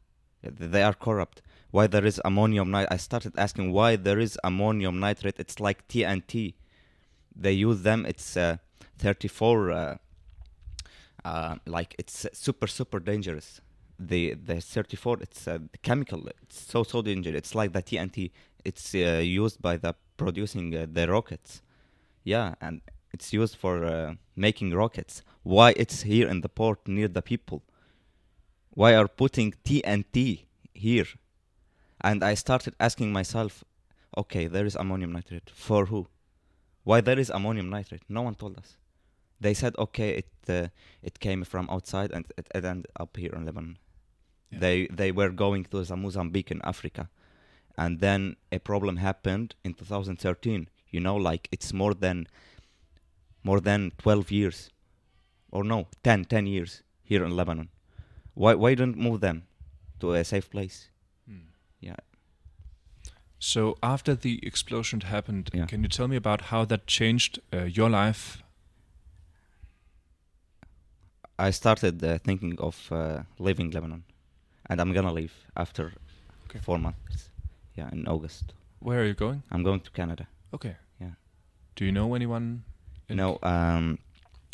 They 0.43 0.83
are 0.83 0.95
corrupt. 0.95 1.43
Why 1.71 1.87
there 1.87 2.05
is 2.05 2.21
ammonium 2.25 2.71
nitrate? 2.71 2.93
I 2.93 2.97
started 2.97 3.39
asking 3.39 3.73
why 3.73 3.97
there 3.97 4.19
is 4.19 4.39
ammonium 4.43 4.99
nitrate. 4.99 5.39
It's 5.39 5.61
like 5.61 5.87
TNT. 5.89 6.55
They 7.35 7.53
use 7.53 7.83
them. 7.83 8.05
It's 8.07 8.37
uh, 8.37 8.57
34. 8.99 9.71
Uh, 9.71 9.97
uh, 11.25 11.57
like 11.67 11.95
it's 11.99 12.27
super 12.33 12.67
super 12.67 12.99
dangerous. 12.99 13.61
The 13.99 14.35
the 14.35 14.61
34. 14.61 15.19
It's 15.21 15.47
uh, 15.47 15.59
the 15.71 15.79
chemical. 15.79 16.27
It's 16.43 16.61
so 16.61 16.83
so 16.83 17.03
dangerous. 17.03 17.37
It's 17.37 17.55
like 17.55 17.73
the 17.73 17.83
TNT. 17.83 18.31
It's 18.65 18.95
uh, 18.95 19.21
used 19.23 19.63
by 19.63 19.77
the 19.77 19.95
producing 20.17 20.75
uh, 20.77 20.87
the 20.91 21.07
rockets. 21.07 21.63
Yeah, 22.25 22.55
and 22.61 22.81
it's 23.13 23.33
used 23.33 23.57
for 23.57 23.85
uh, 23.85 24.15
making 24.37 24.73
rockets. 24.73 25.23
Why 25.43 25.73
it's 25.77 26.03
here 26.03 26.29
in 26.29 26.41
the 26.41 26.49
port 26.49 26.87
near 26.87 27.09
the 27.09 27.23
people? 27.23 27.63
Why 28.71 28.95
are 28.95 29.09
putting 29.09 29.55
TNT 29.65 30.45
here? 30.75 31.07
And 32.01 32.25
I 32.25 32.35
started 32.35 32.75
asking 32.81 33.13
myself, 33.13 33.65
okay, 34.17 34.47
there 34.47 34.67
is 34.67 34.77
ammonium 34.77 35.13
nitrate. 35.13 35.51
For 35.55 35.87
who? 35.87 36.07
Why 36.85 37.01
there 37.01 37.19
is 37.19 37.31
ammonium 37.31 37.69
nitrate? 37.69 38.03
No 38.09 38.23
one 38.23 38.35
told 38.35 38.59
us. 38.59 38.77
They 39.41 39.55
said, 39.55 39.75
okay, 39.79 40.11
it 40.11 40.29
uh, 40.49 40.69
it 41.03 41.21
came 41.21 41.45
from 41.45 41.69
outside 41.71 42.11
and 42.13 42.25
it, 42.37 42.49
it 42.55 42.65
ended 42.65 42.91
up 42.99 43.17
here 43.17 43.33
in 43.35 43.45
Lebanon. 43.47 43.79
Yeah. 44.51 44.59
They 44.59 44.87
they 44.87 45.13
were 45.13 45.31
going 45.31 45.65
to 45.67 45.83
the 45.83 45.97
Mozambique 45.97 46.51
in 46.51 46.61
Africa, 46.63 47.09
and 47.77 48.01
then 48.01 48.37
a 48.53 48.59
problem 48.59 48.97
happened 48.97 49.55
in 49.65 49.75
2013. 49.75 50.69
You 50.91 51.01
know, 51.01 51.17
like 51.17 51.49
it's 51.53 51.73
more 51.73 51.95
than 51.95 52.27
more 53.43 53.61
than 53.61 53.93
12 53.99 54.31
years, 54.31 54.71
or 55.51 55.65
no, 55.65 55.87
10 56.05 56.25
10 56.27 56.47
years 56.47 56.83
here 57.03 57.25
in 57.25 57.37
Lebanon. 57.37 57.71
Why 58.35 58.55
why 58.55 58.75
don't 58.75 58.97
move 58.97 59.21
them 59.21 59.45
to 60.01 60.13
a 60.13 60.25
safe 60.25 60.51
place? 60.51 60.91
Yeah. 61.81 61.97
So 63.39 63.77
after 63.83 64.15
the 64.15 64.39
explosion 64.47 65.01
happened, 65.01 65.51
Yeah. 65.55 65.67
can 65.67 65.83
you 65.83 65.89
tell 65.89 66.09
me 66.09 66.17
about 66.17 66.41
how 66.43 66.65
that 66.67 66.87
changed 66.87 67.41
uh, 67.53 67.65
your 67.65 67.89
life? 67.91 68.43
I 71.39 71.51
started 71.53 72.05
uh, 72.05 72.19
thinking 72.19 72.59
of 72.61 72.93
uh, 72.93 73.23
leaving 73.39 73.71
Lebanon, 73.71 74.05
and 74.69 74.81
I'm 74.81 74.93
gonna 74.93 75.13
leave 75.13 75.33
after 75.57 75.93
Okay. 76.45 76.59
four 76.61 76.79
months. 76.79 77.31
Yeah, 77.77 77.89
in 77.93 78.07
August. 78.07 78.53
Where 78.81 79.01
are 79.01 79.07
you 79.07 79.15
going? 79.15 79.43
I'm 79.51 79.63
going 79.63 79.81
to 79.81 79.91
Canada. 79.91 80.27
Okay. 80.53 80.77
Yeah. 81.01 81.13
Do 81.77 81.85
you 81.85 81.93
know 81.93 82.15
anyone? 82.15 82.65
No, 83.09 83.39
um, 83.43 83.99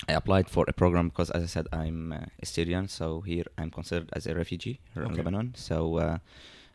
I 0.09 0.13
applied 0.13 0.49
for 0.49 0.65
a 0.69 0.73
program 0.73 1.09
because, 1.09 1.31
as 1.31 1.43
I 1.43 1.47
said, 1.47 1.67
I'm 1.73 2.13
uh, 2.13 2.19
a 2.43 2.47
Syrian, 2.47 2.89
so 2.89 3.21
here 3.23 3.45
I'm 3.59 3.71
considered 3.71 4.11
as 4.13 4.27
a 4.27 4.35
refugee 4.35 4.81
here 4.95 5.03
in 5.05 5.15
Lebanon. 5.15 5.55
So, 5.57 5.99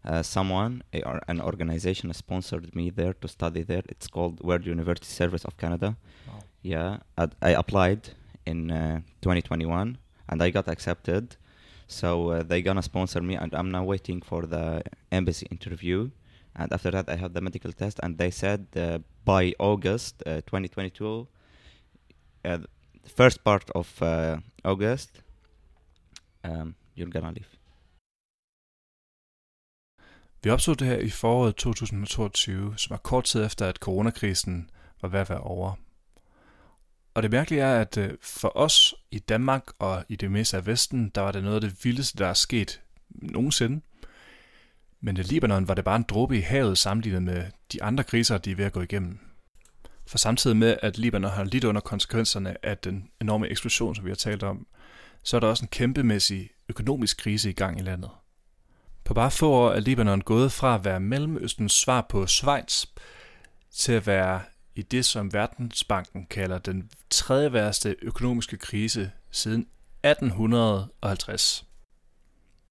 uh, 0.06 0.24
someone, 0.24 0.84
or 1.06 1.22
an 1.28 1.42
organization, 1.42 2.14
sponsored 2.14 2.76
me 2.76 2.90
there 2.90 3.14
to 3.14 3.28
study 3.28 3.64
there. 3.64 3.84
It's 3.90 4.08
called 4.08 4.42
World 4.42 4.66
University 4.66 5.08
Service 5.08 5.46
of 5.46 5.58
Canada. 5.58 5.96
Wow. 6.28 6.40
Yeah, 6.62 6.98
I, 7.18 7.28
I 7.42 7.50
applied 7.52 8.10
in 8.46 8.72
uh, 8.72 9.02
2021 9.22 9.98
and 10.30 10.42
I 10.42 10.50
got 10.50 10.68
accepted. 10.68 11.36
So 11.88 12.30
uh, 12.30 12.44
they 12.44 12.62
gonna 12.62 12.82
sponsor 12.82 13.22
me, 13.22 13.36
and 13.36 13.54
I'm 13.54 13.70
now 13.70 13.84
waiting 13.84 14.22
for 14.22 14.46
the 14.46 14.82
embassy 15.12 15.46
interview. 15.52 16.10
And 16.56 16.72
after 16.72 16.90
that, 16.92 17.10
I 17.10 17.16
have 17.16 17.34
the 17.34 17.42
medical 17.42 17.74
test, 17.74 18.00
and 18.02 18.18
they 18.18 18.32
said 18.32 18.68
uh, 18.76 19.00
by 19.26 19.54
August 19.60 20.24
uh, 20.26 20.42
2022, 20.42 21.28
uh, 22.46 22.58
the 23.04 23.10
first 23.10 23.44
part 23.44 23.70
of 23.76 24.02
uh, 24.02 24.38
August, 24.64 25.22
um, 26.44 26.76
you're 26.96 27.08
gonna 27.08 27.32
leave. 27.32 27.61
Vi 30.44 30.50
opstod 30.50 30.76
det 30.76 30.88
her 30.88 30.98
i 30.98 31.10
foråret 31.10 31.56
2022, 31.56 32.74
som 32.78 32.90
var 32.90 32.98
kort 32.98 33.24
tid 33.24 33.46
efter, 33.46 33.68
at 33.68 33.76
coronakrisen 33.76 34.70
var 35.02 35.10
ved 35.10 35.20
at 35.20 35.30
være 35.30 35.40
over. 35.40 35.74
Og 37.14 37.24
det 37.24 37.32
mærkelige 37.32 37.62
er, 37.62 37.82
at 37.82 37.98
øh, 37.98 38.14
for 38.22 38.58
os 38.58 38.96
i 39.12 39.20
Danmark 39.20 39.64
og 39.80 40.04
i 40.10 40.16
det 40.16 40.32
meste 40.32 40.58
af 40.58 40.66
Vesten, 40.66 41.10
der 41.10 41.22
var 41.22 41.32
det 41.32 41.44
noget 41.44 41.56
af 41.56 41.62
det 41.62 41.86
vildeste, 41.86 42.18
der 42.18 42.28
er 42.28 42.34
sket 42.34 42.82
nogensinde. 43.10 43.82
Men 45.02 45.18
i 45.18 45.22
Libanon 45.22 45.68
var 45.68 45.74
det 45.74 45.84
bare 45.84 45.96
en 45.96 46.06
dråbe 46.10 46.38
i 46.38 46.42
havet 46.42 46.78
sammenlignet 46.78 47.24
med 47.24 47.46
de 47.74 47.84
andre 47.84 48.04
kriser, 48.04 48.38
de 48.38 48.52
er 48.52 48.56
ved 48.56 48.66
at 48.66 48.74
gå 48.74 48.82
igennem. 48.82 49.20
For 50.08 50.18
samtidig 50.18 50.58
med, 50.58 50.78
at 50.82 50.98
Libanon 50.98 51.32
har 51.32 51.44
lidt 51.44 51.64
under 51.64 51.82
konsekvenserne 51.82 52.66
af 52.66 52.78
den 52.78 53.10
enorme 53.22 53.48
eksplosion, 53.48 53.96
som 53.96 54.06
vi 54.06 54.10
har 54.10 54.16
talt 54.16 54.44
om, 54.44 54.68
så 55.24 55.36
er 55.36 55.40
der 55.40 55.48
også 55.48 55.66
en 55.66 55.70
kæmpemæssig 55.70 56.50
økonomisk 56.70 57.18
krise 57.18 57.50
i 57.50 57.54
gang 57.54 57.80
i 57.80 57.84
landet. 57.84 58.10
På 59.04 59.14
bare 59.14 59.32
få 59.32 59.52
år 59.52 59.72
er 59.72 59.80
Libanon 59.80 60.22
gået 60.22 60.52
fra 60.52 60.76
at 60.76 60.86
være 60.86 61.00
Mellemøstens 61.00 61.74
svar 61.74 62.06
på 62.10 62.28
Schweiz 62.28 62.86
til 63.72 63.92
at 63.92 64.08
være 64.08 64.42
i 64.76 64.82
det, 64.82 65.06
som 65.06 65.34
Verdensbanken 65.34 66.26
kalder 66.26 66.58
den 66.58 66.90
tredje 67.10 67.54
værste 67.54 67.96
økonomiske 68.02 68.58
krise 68.58 69.12
siden 69.32 69.68
1850. 70.04 71.66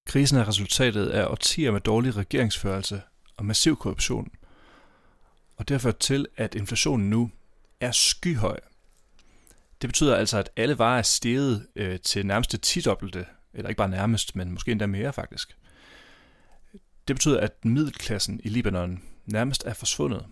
Krisen 0.05 0.37
er 0.37 0.47
resultatet 0.47 1.09
af 1.09 1.25
årtier 1.25 1.71
med 1.71 1.81
dårlig 1.81 2.15
regeringsførelse 2.15 3.01
og 3.37 3.45
massiv 3.45 3.77
korruption, 3.77 4.31
og 5.57 5.67
det 5.67 5.73
har 5.75 5.79
ført 5.79 5.97
til, 5.97 6.27
at 6.37 6.55
inflationen 6.55 7.09
nu 7.09 7.31
er 7.79 7.91
skyhøj. 7.91 8.59
Det 9.81 9.89
betyder 9.89 10.15
altså, 10.15 10.37
at 10.37 10.49
alle 10.55 10.77
varer 10.77 10.97
er 10.97 11.01
steget 11.01 11.67
øh, 11.75 11.99
til 11.99 12.25
nærmest 12.25 12.51
det 12.51 12.61
tidobbelte, 12.61 13.25
eller 13.53 13.69
ikke 13.69 13.77
bare 13.77 13.89
nærmest, 13.89 14.35
men 14.35 14.51
måske 14.51 14.71
endda 14.71 14.85
mere 14.85 15.13
faktisk. 15.13 15.57
Det 17.11 17.15
betyder, 17.15 17.39
at 17.39 17.65
middelklassen 17.65 18.39
i 18.43 18.49
Libanon 18.49 19.03
nærmest 19.25 19.63
er 19.65 19.73
forsvundet, 19.73 20.25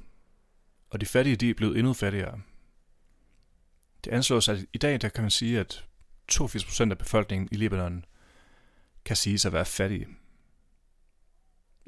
og 0.90 1.02
de 1.02 1.06
fattige 1.06 1.36
de 1.36 1.50
er 1.50 1.54
blevet 1.54 1.78
endnu 1.78 1.94
fattigere. 1.94 2.42
Det 4.04 4.12
anslås, 4.12 4.50
at 4.50 4.66
i 4.74 4.78
dag 4.78 5.02
der 5.02 5.10
kan 5.10 5.24
man 5.24 5.32
sige, 5.32 5.60
at 5.60 5.86
82% 6.32 6.92
af 6.92 6.98
befolkningen 6.98 7.50
i 7.52 7.56
Libanon 7.56 8.06
kan 9.06 9.16
sige 9.16 9.40
sig 9.40 9.50
at 9.50 9.54
være 9.54 9.66
fattige. 9.66 10.08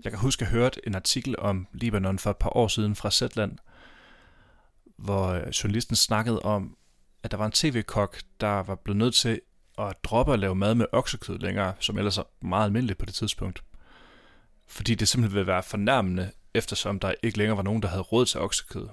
Jeg 0.03 0.11
kan 0.11 0.19
huske, 0.19 0.45
at 0.45 0.51
jeg 0.51 0.59
hørte 0.59 0.87
en 0.87 0.95
artikel 0.95 1.39
om 1.39 1.67
Libanon 1.73 2.19
for 2.19 2.29
et 2.29 2.37
par 2.37 2.57
år 2.57 2.67
siden 2.67 2.95
fra 2.95 3.11
Zetland, 3.11 3.57
hvor 4.97 5.27
øh, 5.27 5.47
journalisten 5.49 5.95
snakkede 5.95 6.39
om, 6.39 6.77
at 7.23 7.31
der 7.31 7.37
var 7.37 7.45
en 7.45 7.51
tv-kok, 7.51 8.21
der 8.41 8.63
var 8.63 8.75
blevet 8.75 8.97
nødt 8.97 9.15
til 9.15 9.41
at 9.77 9.95
droppe 10.03 10.33
at 10.33 10.39
lave 10.39 10.55
mad 10.55 10.75
med 10.75 10.85
oksekød 10.91 11.37
længere, 11.39 11.73
som 11.79 11.97
ellers 11.97 12.17
er 12.17 12.23
meget 12.41 12.65
almindeligt 12.65 12.99
på 12.99 13.05
det 13.05 13.13
tidspunkt. 13.13 13.63
Fordi 14.71 14.95
det 14.95 15.07
simpelthen 15.07 15.35
ville 15.35 15.47
være 15.47 15.63
fornærmende, 15.63 16.31
eftersom 16.53 16.99
der 16.99 17.13
ikke 17.23 17.37
længere 17.37 17.57
var 17.57 17.63
nogen, 17.63 17.81
der 17.81 17.87
havde 17.87 18.01
råd 18.01 18.25
til 18.25 18.39
oksekød. 18.39 18.87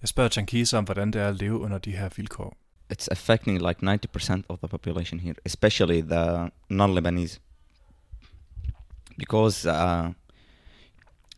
Jeg 0.00 0.08
spørger 0.08 0.30
Jankeez 0.36 0.72
om, 0.72 0.84
hvordan 0.84 1.10
det 1.10 1.22
er 1.22 1.28
at 1.28 1.36
leve 1.36 1.58
under 1.58 1.78
de 1.78 1.92
her 1.92 2.08
vilkår. 2.16 2.56
It's 2.92 3.06
affecting 3.10 3.58
like 3.58 3.86
90% 3.86 4.42
of 4.48 4.58
the 4.58 4.68
population 4.68 5.20
here, 5.20 5.34
especially 5.44 6.00
the 6.00 6.50
non-Lebanese. 6.68 7.40
Because 9.18 9.68
uh, 9.68 10.12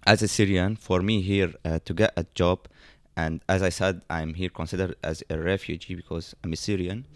as 0.07 0.23
a 0.23 0.27
Syrian, 0.27 0.77
for 0.77 1.03
me 1.03 1.21
here 1.21 1.53
uh, 1.65 1.79
to 1.87 1.95
get 1.95 2.11
a 2.17 2.25
job, 2.41 2.59
and 3.17 3.41
as 3.49 3.63
I 3.63 3.71
said, 3.71 4.01
I'm 4.11 4.35
here 4.35 4.49
considered 4.49 4.95
as 5.03 5.25
a 5.31 5.37
refugee 5.37 5.95
because 5.95 6.35
I'm 6.45 6.53
a 6.53 6.57
Syrian. 6.57 7.07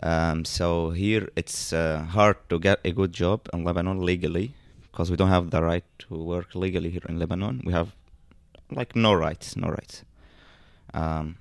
Um, 0.00 0.44
so 0.44 0.90
here 0.90 1.28
it's 1.34 1.72
uh, 1.72 2.04
hard 2.10 2.36
to 2.50 2.58
get 2.58 2.78
a 2.84 2.92
good 2.92 3.12
job 3.12 3.48
in 3.52 3.64
Lebanon 3.64 4.04
legally 4.04 4.54
because 4.82 5.10
we 5.10 5.16
don't 5.16 5.28
have 5.28 5.50
the 5.50 5.62
right 5.62 5.84
to 6.00 6.14
work 6.14 6.54
legally 6.54 6.90
here 6.90 7.02
in 7.08 7.18
Lebanon. 7.18 7.62
We 7.64 7.72
have 7.72 7.94
like 8.70 8.94
no 8.94 9.12
rights, 9.14 9.56
no 9.56 9.68
rights. 9.68 10.04
Um, 10.94 11.36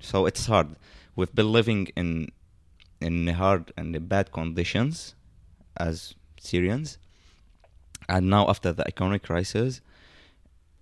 so 0.00 0.26
it's 0.26 0.46
hard. 0.46 0.76
We've 1.14 1.34
been 1.34 1.52
living 1.52 1.88
in 1.96 2.32
in 3.00 3.26
hard 3.26 3.72
and 3.76 4.08
bad 4.08 4.30
conditions 4.32 5.14
as 5.76 6.14
Syrians, 6.40 6.98
and 8.08 8.30
now 8.30 8.48
after 8.48 8.72
the 8.72 8.86
economic 8.86 9.24
crisis, 9.24 9.80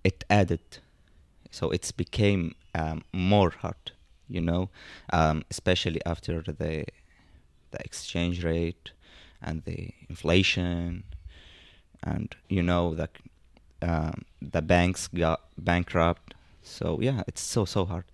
it 0.03 0.23
added. 0.29 0.61
So 1.49 1.71
it's 1.71 1.91
became 1.91 2.55
um, 2.73 3.03
more 3.11 3.49
hard, 3.49 3.91
you 4.27 4.41
know, 4.41 4.69
um, 5.11 5.43
especially 5.49 6.01
after 6.05 6.41
the 6.41 6.85
the 7.71 7.79
exchange 7.83 8.43
rate 8.43 8.91
and 9.41 9.63
the 9.63 9.93
inflation, 10.09 11.03
and 12.03 12.35
you 12.49 12.61
know 12.61 12.95
the 12.95 13.09
um, 13.81 14.25
the 14.41 14.61
banks 14.61 15.07
got 15.07 15.41
bankrupt. 15.57 16.33
So 16.61 16.99
yeah, 17.01 17.23
it's 17.27 17.41
so 17.41 17.65
so 17.65 17.85
hard 17.85 18.05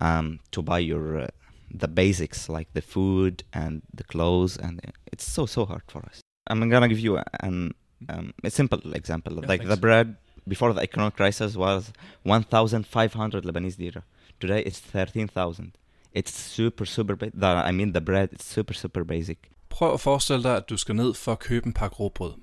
um, 0.00 0.40
to 0.52 0.62
buy 0.62 0.78
your 0.78 1.20
uh, 1.20 1.26
the 1.72 1.88
basics 1.88 2.48
like 2.48 2.72
the 2.72 2.82
food 2.82 3.44
and 3.52 3.82
the 3.92 4.04
clothes, 4.04 4.56
and 4.56 4.80
it's 5.12 5.24
so 5.24 5.46
so 5.46 5.66
hard 5.66 5.82
for 5.86 6.00
us. 6.06 6.20
I'm 6.46 6.68
gonna 6.68 6.88
give 6.88 6.98
you 6.98 7.20
an 7.40 7.74
um, 8.08 8.32
a 8.42 8.50
simple 8.50 8.80
example. 8.94 9.34
Like 9.46 9.66
the 9.66 9.76
bread 9.76 10.16
before 10.48 10.72
the 10.72 10.82
economic 10.82 11.16
crisis 11.16 11.54
was 11.56 11.92
1,500 12.22 13.44
Lebanese 13.44 13.78
lira. 13.78 14.04
Today 14.38 14.62
it's 14.62 14.78
13,000. 14.80 15.76
It's 16.18 16.32
super 16.32 16.84
super. 16.84 17.14
Ba- 17.14 17.30
the, 17.34 17.68
I 17.68 17.72
mean 17.72 17.92
the 17.94 18.00
bread. 18.00 18.28
It's 18.32 18.44
super 18.44 18.74
super 18.74 19.04
basic. 19.04 19.38
Prøv 19.68 19.92
at 19.94 20.00
forestille 20.00 20.42
dig, 20.42 20.56
at 20.56 20.70
du 20.70 20.76
skal 20.76 20.94
ned 20.96 21.14
for 21.14 21.32
at 21.32 21.38
købe 21.38 21.66
en 21.66 21.72
pakke 21.72 21.96
råbrød. 21.96 22.34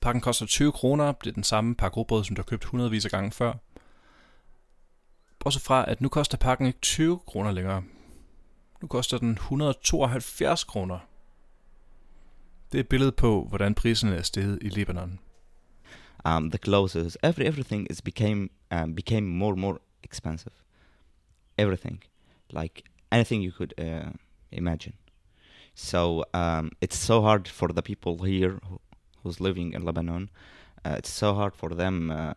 Pakken 0.00 0.20
koster 0.20 0.46
20 0.46 0.72
kroner. 0.72 1.12
Det 1.12 1.26
er 1.30 1.34
den 1.34 1.44
samme 1.44 1.74
pakke 1.74 1.96
råbrød, 1.96 2.24
som 2.24 2.36
du 2.36 2.42
har 2.42 2.44
købt 2.46 2.64
hundredvis 2.64 3.04
af 3.04 3.10
gange 3.10 3.30
før. 3.32 3.52
Bortset 5.38 5.62
fra, 5.62 5.90
at 5.90 6.00
nu 6.00 6.08
koster 6.08 6.38
pakken 6.38 6.66
ikke 6.66 6.78
20 6.80 7.18
kroner 7.26 7.52
længere. 7.52 7.82
Nu 8.82 8.88
koster 8.88 9.18
den 9.18 9.30
172 9.30 10.64
kroner. 10.64 10.98
Det 12.72 12.78
er 12.78 12.82
et 12.82 12.88
billede 12.88 13.12
på, 13.12 13.46
hvordan 13.48 13.74
priserne 13.74 14.16
er 14.16 14.22
steget 14.22 14.58
i 14.62 14.68
Libanon. 14.68 15.18
um, 16.24 16.50
the 16.50 16.58
clothes, 16.58 17.16
every 17.22 17.44
everything 17.44 17.86
is 17.90 18.00
became 18.02 18.48
um, 18.70 18.94
became 18.94 19.26
more 19.26 19.52
and 19.52 19.60
more 19.60 19.78
expensive. 20.04 20.52
Everything, 21.58 22.04
like 22.52 22.84
anything 23.10 23.42
you 23.42 23.52
could 23.52 23.74
uh, 23.78 24.10
imagine. 24.50 24.94
So 25.74 26.24
um, 26.34 26.70
it's 26.80 26.96
so 26.96 27.22
hard 27.22 27.48
for 27.48 27.68
the 27.68 27.82
people 27.82 28.24
here 28.24 28.60
who, 28.68 28.80
who's 29.22 29.40
living 29.40 29.72
in 29.72 29.84
Lebanon. 29.84 30.30
Uh, 30.84 30.96
it's 30.98 31.10
so 31.10 31.34
hard 31.34 31.54
for 31.54 31.70
them 31.70 32.10
uh, 32.10 32.32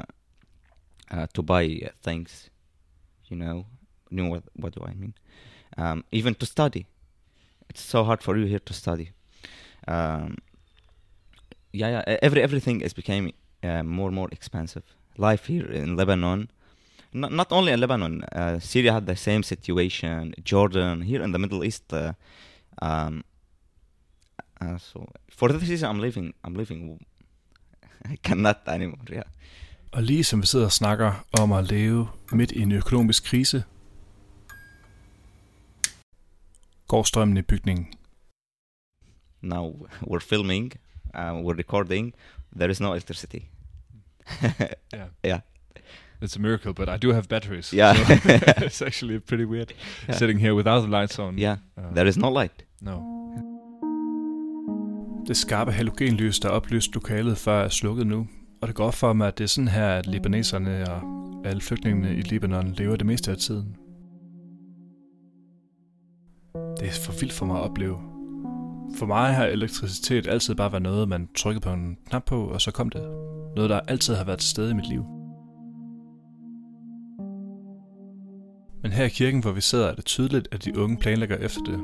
uh, 1.12 1.28
to 1.34 1.41
buy 1.41 1.89
things. 2.01 2.49
You 3.28 3.38
know, 3.38 3.65
you 4.10 4.17
know 4.17 4.30
what, 4.30 4.43
what 4.56 4.73
do 4.73 4.86
I 4.86 4.93
mean? 4.93 5.13
Um, 5.78 6.04
even 6.12 6.36
to 6.36 6.45
study, 6.45 6.88
it's 7.69 7.82
so 7.82 8.04
hard 8.04 8.21
for 8.21 8.38
you 8.38 8.45
here 8.45 8.60
to 8.60 8.73
study. 8.73 9.12
Um, 9.88 10.38
yeah, 11.73 11.89
yeah. 11.89 12.17
Every 12.21 12.41
everything 12.41 12.82
is 12.82 12.93
becoming 12.93 13.34
uh, 13.63 13.84
more 13.84 14.08
and 14.08 14.15
more 14.15 14.30
expensive. 14.32 14.84
Life 15.17 15.45
here 15.47 15.65
in 15.65 15.95
Lebanon, 15.95 16.49
not, 17.15 17.32
not 17.32 17.51
only 17.51 17.71
in 17.71 17.80
Lebanon, 17.80 18.23
uh, 18.32 18.60
Syria 18.60 18.93
had 18.93 19.06
the 19.06 19.15
same 19.15 19.43
situation. 19.43 20.34
Jordan, 20.43 21.01
here 21.01 21.23
in 21.23 21.32
the 21.32 21.39
Middle 21.39 21.63
East. 21.63 21.93
Uh, 21.93 22.13
um, 22.82 23.23
uh, 24.62 24.78
so 24.78 25.08
for 25.30 25.49
this 25.49 25.69
reason, 25.69 25.89
I'm 25.89 25.99
leaving. 25.99 26.34
I'm 26.43 26.54
leaving. 26.54 27.06
I 28.06 28.17
cannot 28.17 28.67
anymore. 28.67 29.06
Yeah. 29.10 29.23
Og 29.91 30.04
lige 30.04 30.23
som 30.23 30.41
vi 30.41 30.47
sidder 30.47 30.65
og 30.65 30.71
snakker 30.71 31.25
om 31.39 31.51
at 31.51 31.71
leve 31.71 32.08
midt 32.32 32.51
i 32.51 32.62
en 32.62 32.71
økonomisk 32.71 33.23
krise, 33.23 33.63
går 36.88 37.04
strømmen 37.04 37.38
i 37.38 37.41
bygningen. 37.41 37.93
Now 39.41 39.88
we're 40.10 40.28
filming. 40.30 40.73
Uh, 41.13 41.21
we're 41.21 41.58
recording. 41.58 42.13
There 42.60 42.71
is 42.71 42.82
no 42.82 42.91
electricity. 42.91 43.39
Yeah. 44.93 45.08
Yeah. 45.25 45.39
It's 46.23 46.38
a 46.38 46.39
miracle, 46.41 46.73
but 46.73 46.89
I 46.89 46.97
do 47.08 47.13
have 47.13 47.23
batteries. 47.30 47.73
Yeah. 47.73 47.95
So 47.95 48.13
it's 48.65 48.82
actually 48.86 49.19
pretty 49.19 49.45
weird 49.45 49.71
Yeah. 50.08 50.17
sitting 50.17 50.39
here 50.39 50.54
without 50.54 50.82
the 50.82 50.91
lights 50.91 51.19
on. 51.19 51.39
Yeah. 51.39 51.58
Uh, 51.78 51.93
There 51.95 52.08
is 52.08 52.17
no 52.17 52.30
light. 52.39 52.65
No. 52.82 53.01
Det 55.28 55.38
skarpe 55.38 55.71
halogenlys, 55.71 56.39
der 56.39 56.49
oplyste 56.49 56.93
lokalet 56.93 57.38
før, 57.38 57.63
er 57.63 57.69
slukket 57.69 58.08
nu. 58.08 58.28
Og 58.62 58.67
det 58.67 58.75
går 58.75 58.86
op 58.86 58.93
for 58.93 59.13
mig, 59.13 59.28
at 59.28 59.38
det 59.38 59.43
er 59.43 59.47
sådan 59.47 59.67
her, 59.67 59.88
at 59.88 60.08
libaneserne 60.08 60.89
og 60.91 61.01
alle 61.45 61.62
flygtningene 61.62 62.15
i 62.15 62.21
Libanon 62.21 62.71
lever 62.78 62.95
det 62.95 63.06
meste 63.06 63.32
af 63.32 63.38
tiden. 63.38 63.75
Det 66.80 66.88
er 66.88 66.91
for 67.06 67.13
vildt 67.19 67.34
for 67.34 67.45
mig 67.45 67.58
at 67.58 67.63
opleve. 67.63 67.97
For 68.97 69.06
mig 69.06 69.34
har 69.36 69.45
elektricitet 69.45 70.28
altid 70.28 70.56
bare 70.56 70.71
været 70.71 70.84
noget, 70.84 71.10
man 71.10 71.28
trykkede 71.38 71.63
på 71.63 71.69
en 71.73 71.97
knap 72.10 72.25
på, 72.25 72.45
og 72.45 72.62
så 72.62 72.71
kom 72.71 72.89
det. 72.89 73.01
Noget, 73.56 73.69
der 73.69 73.80
altid 73.80 74.15
har 74.15 74.23
været 74.23 74.39
til 74.39 74.49
stede 74.49 74.71
i 74.71 74.73
mit 74.73 74.89
liv. 74.89 75.06
Men 78.86 78.91
her 78.91 79.06
i 79.06 79.10
kirken, 79.10 79.41
hvor 79.41 79.52
vi 79.52 79.62
sidder, 79.62 79.88
er 79.88 79.95
det 79.95 80.06
tydeligt, 80.06 80.48
at 80.52 80.65
de 80.65 80.78
unge 80.78 80.98
planlægger 80.98 81.38
efter 81.38 81.62
det. 81.62 81.80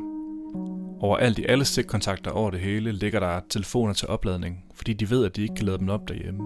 Overalt 1.00 1.40
i 1.40 1.46
alle 1.46 1.66
stikkontakter 1.66 2.32
over 2.32 2.52
det 2.52 2.60
hele 2.60 2.92
ligger 2.92 3.20
der 3.20 3.42
telefoner 3.50 3.94
til 3.94 4.08
opladning, 4.08 4.66
fordi 4.74 4.94
de 4.94 5.10
ved, 5.10 5.26
at 5.26 5.36
de 5.36 5.42
ikke 5.42 5.56
kan 5.56 5.66
lade 5.66 5.78
dem 5.78 5.90
op 5.90 6.08
derhjemme. 6.08 6.44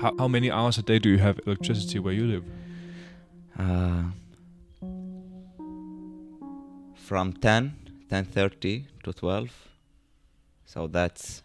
How, 0.00 0.10
how 0.18 0.28
many 0.28 0.50
hours 0.50 0.78
a 0.78 0.82
day 0.82 0.98
do 1.04 1.08
you 1.08 1.18
have 1.18 1.34
electricity 1.46 1.96
where 1.96 2.18
you 2.18 2.26
live? 2.26 2.44
Uh, 3.58 4.04
from 6.94 7.32
10, 7.32 7.74
10.30 8.12 8.82
to 9.04 9.12
12. 9.12 9.48
So 10.66 10.86
that's 10.86 11.42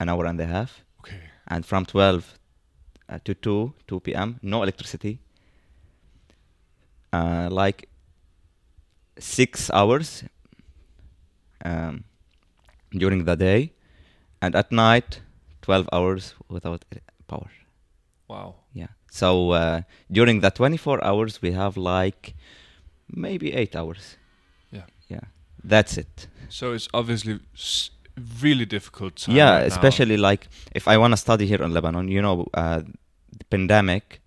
an 0.00 0.08
hour 0.08 0.26
and 0.26 0.40
a 0.40 0.44
half. 0.44 0.82
Okay. 1.00 1.20
And 1.46 1.64
from 1.64 1.84
12 1.84 2.38
uh, 3.08 3.18
to 3.24 3.34
2, 3.34 3.72
2 3.86 4.00
p.m., 4.00 4.38
no 4.42 4.62
electricity. 4.62 5.20
Uh, 7.12 7.48
like 7.50 7.88
six 9.18 9.70
hours 9.70 10.24
um, 11.64 12.04
during 12.92 13.24
the 13.24 13.36
day. 13.36 13.72
And 14.40 14.54
at 14.54 14.70
night, 14.70 15.20
12 15.62 15.88
hours 15.92 16.34
without 16.48 16.84
power. 17.26 17.50
Wow. 18.28 18.54
Yeah. 18.72 18.88
So 19.10 19.50
uh, 19.50 19.82
during 20.10 20.40
the 20.40 20.50
24 20.50 21.02
hours, 21.04 21.42
we 21.42 21.52
have 21.52 21.76
like 21.76 22.34
maybe 23.10 23.52
eight 23.52 23.74
hours. 23.74 24.16
Yeah. 24.70 24.84
Yeah. 25.08 25.20
That's 25.64 25.96
it. 25.98 26.28
So 26.48 26.72
it's 26.72 26.88
obviously 26.94 27.40
s- 27.54 27.90
really 28.42 28.64
difficult 28.66 29.26
yeah, 29.28 29.50
right 29.52 29.60
now. 29.60 29.66
especially 29.66 30.16
like 30.16 30.48
if 30.74 30.86
I 30.88 30.96
want 30.98 31.12
to 31.12 31.16
study 31.16 31.46
here 31.46 31.62
in 31.62 31.72
Lebanon, 31.72 32.08
you 32.08 32.22
know, 32.22 32.46
uh, 32.54 32.82
the 33.36 33.44
pandemic 33.50 34.20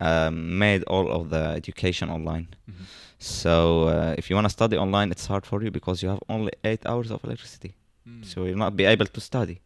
um, 0.00 0.34
made 0.58 0.82
all 0.86 1.06
of 1.10 1.28
the 1.30 1.44
education 1.56 2.10
online. 2.10 2.46
Mhm. 2.68 2.74
So 3.18 3.82
uh, 3.88 4.14
if 4.18 4.30
you 4.30 4.36
want 4.36 4.44
to 4.44 4.50
study 4.52 4.76
online, 4.76 5.10
it's 5.12 5.26
hard 5.26 5.46
for 5.46 5.62
you 5.62 5.70
because 5.70 6.02
you 6.06 6.10
have 6.10 6.20
only 6.28 6.50
eight 6.64 6.86
hours 6.86 7.10
of 7.10 7.24
electricity. 7.24 7.74
Mm. 8.06 8.24
So 8.24 8.40
you'll 8.44 8.58
not 8.58 8.76
be 8.76 8.84
able 8.84 9.06
to 9.06 9.20
study. 9.20 9.56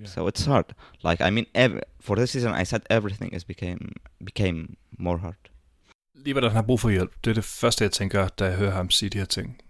Yeah. 0.00 0.08
So 0.08 0.28
it's 0.28 0.44
hard. 0.46 0.64
Like 1.04 1.20
I 1.28 1.30
mean, 1.30 1.46
ev- 1.54 1.80
for 2.00 2.16
this 2.16 2.34
reason, 2.34 2.54
I 2.62 2.64
said 2.64 2.80
everything 2.90 3.34
is 3.36 3.44
became 3.44 3.80
became 4.24 4.76
more 4.98 5.18
hard. 5.18 5.36
Libanon 6.14 6.50
har 6.50 6.62
brug 6.62 6.80
for 6.80 6.90
hjælp. 6.90 7.12
Det 7.24 7.30
er 7.30 7.34
det 7.34 7.44
første, 7.44 7.84
jeg 7.84 7.92
tænker, 7.92 8.28
da 8.28 8.44
jeg 8.44 8.56
hører 8.56 8.70
ham 8.72 8.90
sige 8.90 9.10
de 9.10 9.18
her 9.18 9.24
ting. 9.24 9.60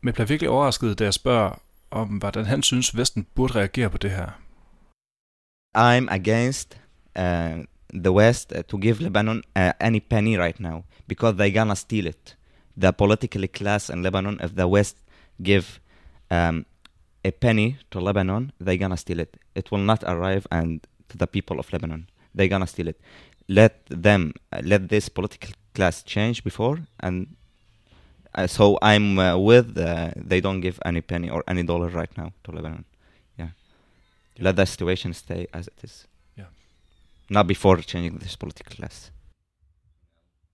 Men 0.00 0.06
jeg 0.06 0.14
bliver 0.14 0.26
virkelig 0.26 0.50
overrasket, 0.50 0.98
da 0.98 1.04
jeg 1.04 1.14
spørger 1.14 1.62
om, 1.90 2.08
hvordan 2.08 2.44
han 2.44 2.62
synes, 2.62 2.96
Vesten 2.96 3.26
burde 3.34 3.54
reagere 3.54 3.90
på 3.90 3.98
det 3.98 4.10
her. 4.10 4.28
I'm 5.78 6.06
against 6.10 6.80
the 7.14 8.12
West 8.12 8.52
uh, 8.52 8.62
to 8.64 8.78
give 8.78 9.00
Lebanon 9.00 9.42
uh, 9.54 9.72
any 9.80 10.00
penny 10.00 10.36
right 10.36 10.58
now 10.58 10.84
because 11.06 11.36
they're 11.36 11.50
gonna 11.50 11.76
steal 11.76 12.06
it. 12.06 12.34
The 12.76 12.92
political 12.92 13.46
class 13.48 13.90
in 13.90 14.02
Lebanon, 14.02 14.40
if 14.42 14.54
the 14.54 14.66
West 14.66 14.96
give 15.42 15.78
um, 16.30 16.64
a 17.24 17.30
penny 17.30 17.76
to 17.90 18.00
Lebanon, 18.00 18.52
they're 18.58 18.78
gonna 18.78 18.96
steal 18.96 19.20
it. 19.20 19.36
It 19.54 19.70
will 19.70 19.84
not 19.84 20.02
arrive 20.04 20.46
and 20.50 20.86
to 21.10 21.18
the 21.18 21.26
people 21.26 21.60
of 21.60 21.70
Lebanon. 21.72 22.08
They're 22.34 22.48
gonna 22.48 22.66
steal 22.66 22.88
it. 22.88 23.00
Let 23.48 23.84
them, 23.86 24.32
uh, 24.50 24.62
let 24.64 24.88
this 24.88 25.08
political 25.08 25.52
class 25.74 26.02
change 26.02 26.42
before, 26.42 26.80
and 27.00 27.36
uh, 28.34 28.46
so 28.46 28.78
I'm 28.80 29.18
uh, 29.18 29.36
with. 29.36 29.76
Uh, 29.76 30.12
they 30.16 30.40
don't 30.40 30.60
give 30.60 30.78
any 30.86 31.02
penny 31.02 31.28
or 31.28 31.44
any 31.46 31.62
dollar 31.62 31.88
right 31.88 32.16
now 32.16 32.32
to 32.44 32.52
Lebanon. 32.52 32.86
Yeah. 33.36 33.48
Yeah. 34.36 34.44
Let 34.44 34.56
the 34.56 34.64
situation 34.64 35.12
stay 35.12 35.46
as 35.52 35.66
it 35.68 35.78
is. 35.82 36.06
Not 37.30 37.46
before 37.46 37.76
changing 37.78 38.18
this 38.18 38.36
political 38.36 38.76
class. 38.76 39.10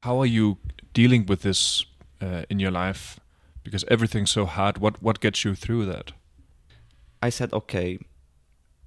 How 0.03 0.21
are 0.21 0.27
you 0.27 0.59
dealing 0.93 1.27
with 1.27 1.43
this 1.43 1.85
uh, 2.21 2.43
in 2.49 2.61
your 2.61 2.71
life? 2.71 3.19
Because 3.65 3.85
everything's 3.89 4.31
so 4.31 4.47
hard. 4.47 4.79
What 4.79 5.03
what 5.03 5.21
gets 5.21 5.45
you 5.45 5.55
through 5.55 5.87
that? 5.87 6.13
I 7.21 7.31
said, 7.31 7.53
okay, 7.53 7.99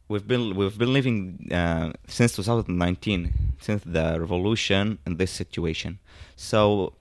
we've 0.07 0.27
been 0.27 0.55
we've 0.55 0.77
been 0.77 0.93
living 0.93 1.49
uh, 1.51 1.91
since 2.07 2.35
2019, 2.35 3.33
since 3.59 3.83
the 3.83 4.17
revolution 4.19 4.99
in 5.05 5.17
this 5.17 5.31
situation. 5.31 5.99
So 6.35 6.93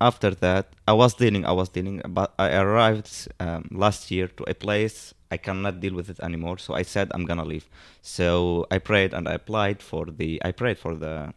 after 0.00 0.30
that, 0.30 0.72
I 0.88 0.92
was 0.92 1.14
dealing, 1.14 1.44
I 1.44 1.52
was 1.52 1.68
dealing, 1.68 2.00
but 2.08 2.32
I 2.38 2.56
arrived 2.56 3.28
um, 3.38 3.68
last 3.70 4.10
year 4.10 4.28
to 4.28 4.44
a 4.44 4.54
place 4.54 5.14
I 5.30 5.36
cannot 5.36 5.80
deal 5.80 5.94
with 5.94 6.10
it 6.10 6.20
anymore. 6.20 6.58
So 6.58 6.74
I 6.74 6.82
said 6.82 7.10
I'm 7.14 7.24
gonna 7.24 7.44
leave. 7.44 7.68
So 8.02 8.66
I 8.70 8.78
prayed 8.78 9.14
and 9.14 9.28
I 9.28 9.34
applied 9.34 9.82
for 9.82 10.06
the 10.06 10.40
I 10.44 10.52
prayed 10.52 10.78
for 10.78 10.94
the 10.94 11.34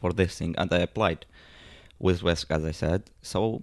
for 0.00 0.12
this 0.12 0.38
thing 0.38 0.54
and 0.58 0.72
I 0.72 0.78
applied 0.78 1.26
with 1.98 2.22
WUSC 2.22 2.46
as 2.50 2.64
I 2.64 2.72
said. 2.72 3.10
So 3.22 3.62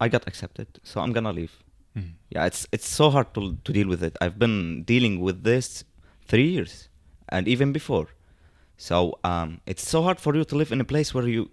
I 0.00 0.08
got 0.08 0.26
accepted. 0.26 0.68
So 0.82 1.00
I'm 1.00 1.12
gonna 1.12 1.32
leave. 1.32 1.62
Mm. 1.96 2.12
Yeah, 2.30 2.44
it's 2.46 2.66
it's 2.72 2.88
so 2.88 3.10
hard 3.10 3.32
to 3.34 3.56
to 3.64 3.72
deal 3.72 3.88
with 3.88 4.02
it. 4.02 4.16
I've 4.20 4.38
been 4.38 4.82
dealing 4.84 5.20
with 5.20 5.42
this 5.44 5.84
three 6.26 6.48
years, 6.48 6.88
and 7.28 7.48
even 7.48 7.72
before. 7.72 8.08
So 8.76 9.18
um, 9.24 9.60
it's 9.66 9.88
so 9.88 10.02
hard 10.02 10.20
for 10.20 10.34
you 10.36 10.44
to 10.44 10.54
live 10.54 10.70
in 10.70 10.80
a 10.80 10.84
place 10.84 11.14
where 11.14 11.26
you, 11.26 11.48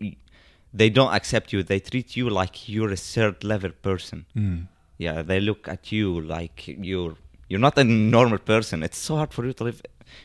they 0.74 0.90
don't 0.90 1.14
accept 1.14 1.54
you. 1.54 1.64
They 1.64 1.80
treat 1.80 2.18
you 2.18 2.30
like 2.30 2.68
you're 2.68 2.92
a 2.92 2.98
third 2.98 3.44
level 3.44 3.72
person. 3.82 4.26
Mm. 4.36 4.68
Yeah, 4.98 5.22
they 5.22 5.40
look 5.40 5.68
at 5.68 5.92
you 5.92 6.22
like 6.22 6.68
you're 6.68 7.16
you're 7.50 7.60
not 7.60 7.78
a 7.78 7.84
normal 7.84 8.38
person. 8.38 8.84
It's 8.84 8.98
so 8.98 9.16
hard 9.18 9.34
for 9.34 9.46
you 9.46 9.54
to 9.54 9.64
live 9.64 9.82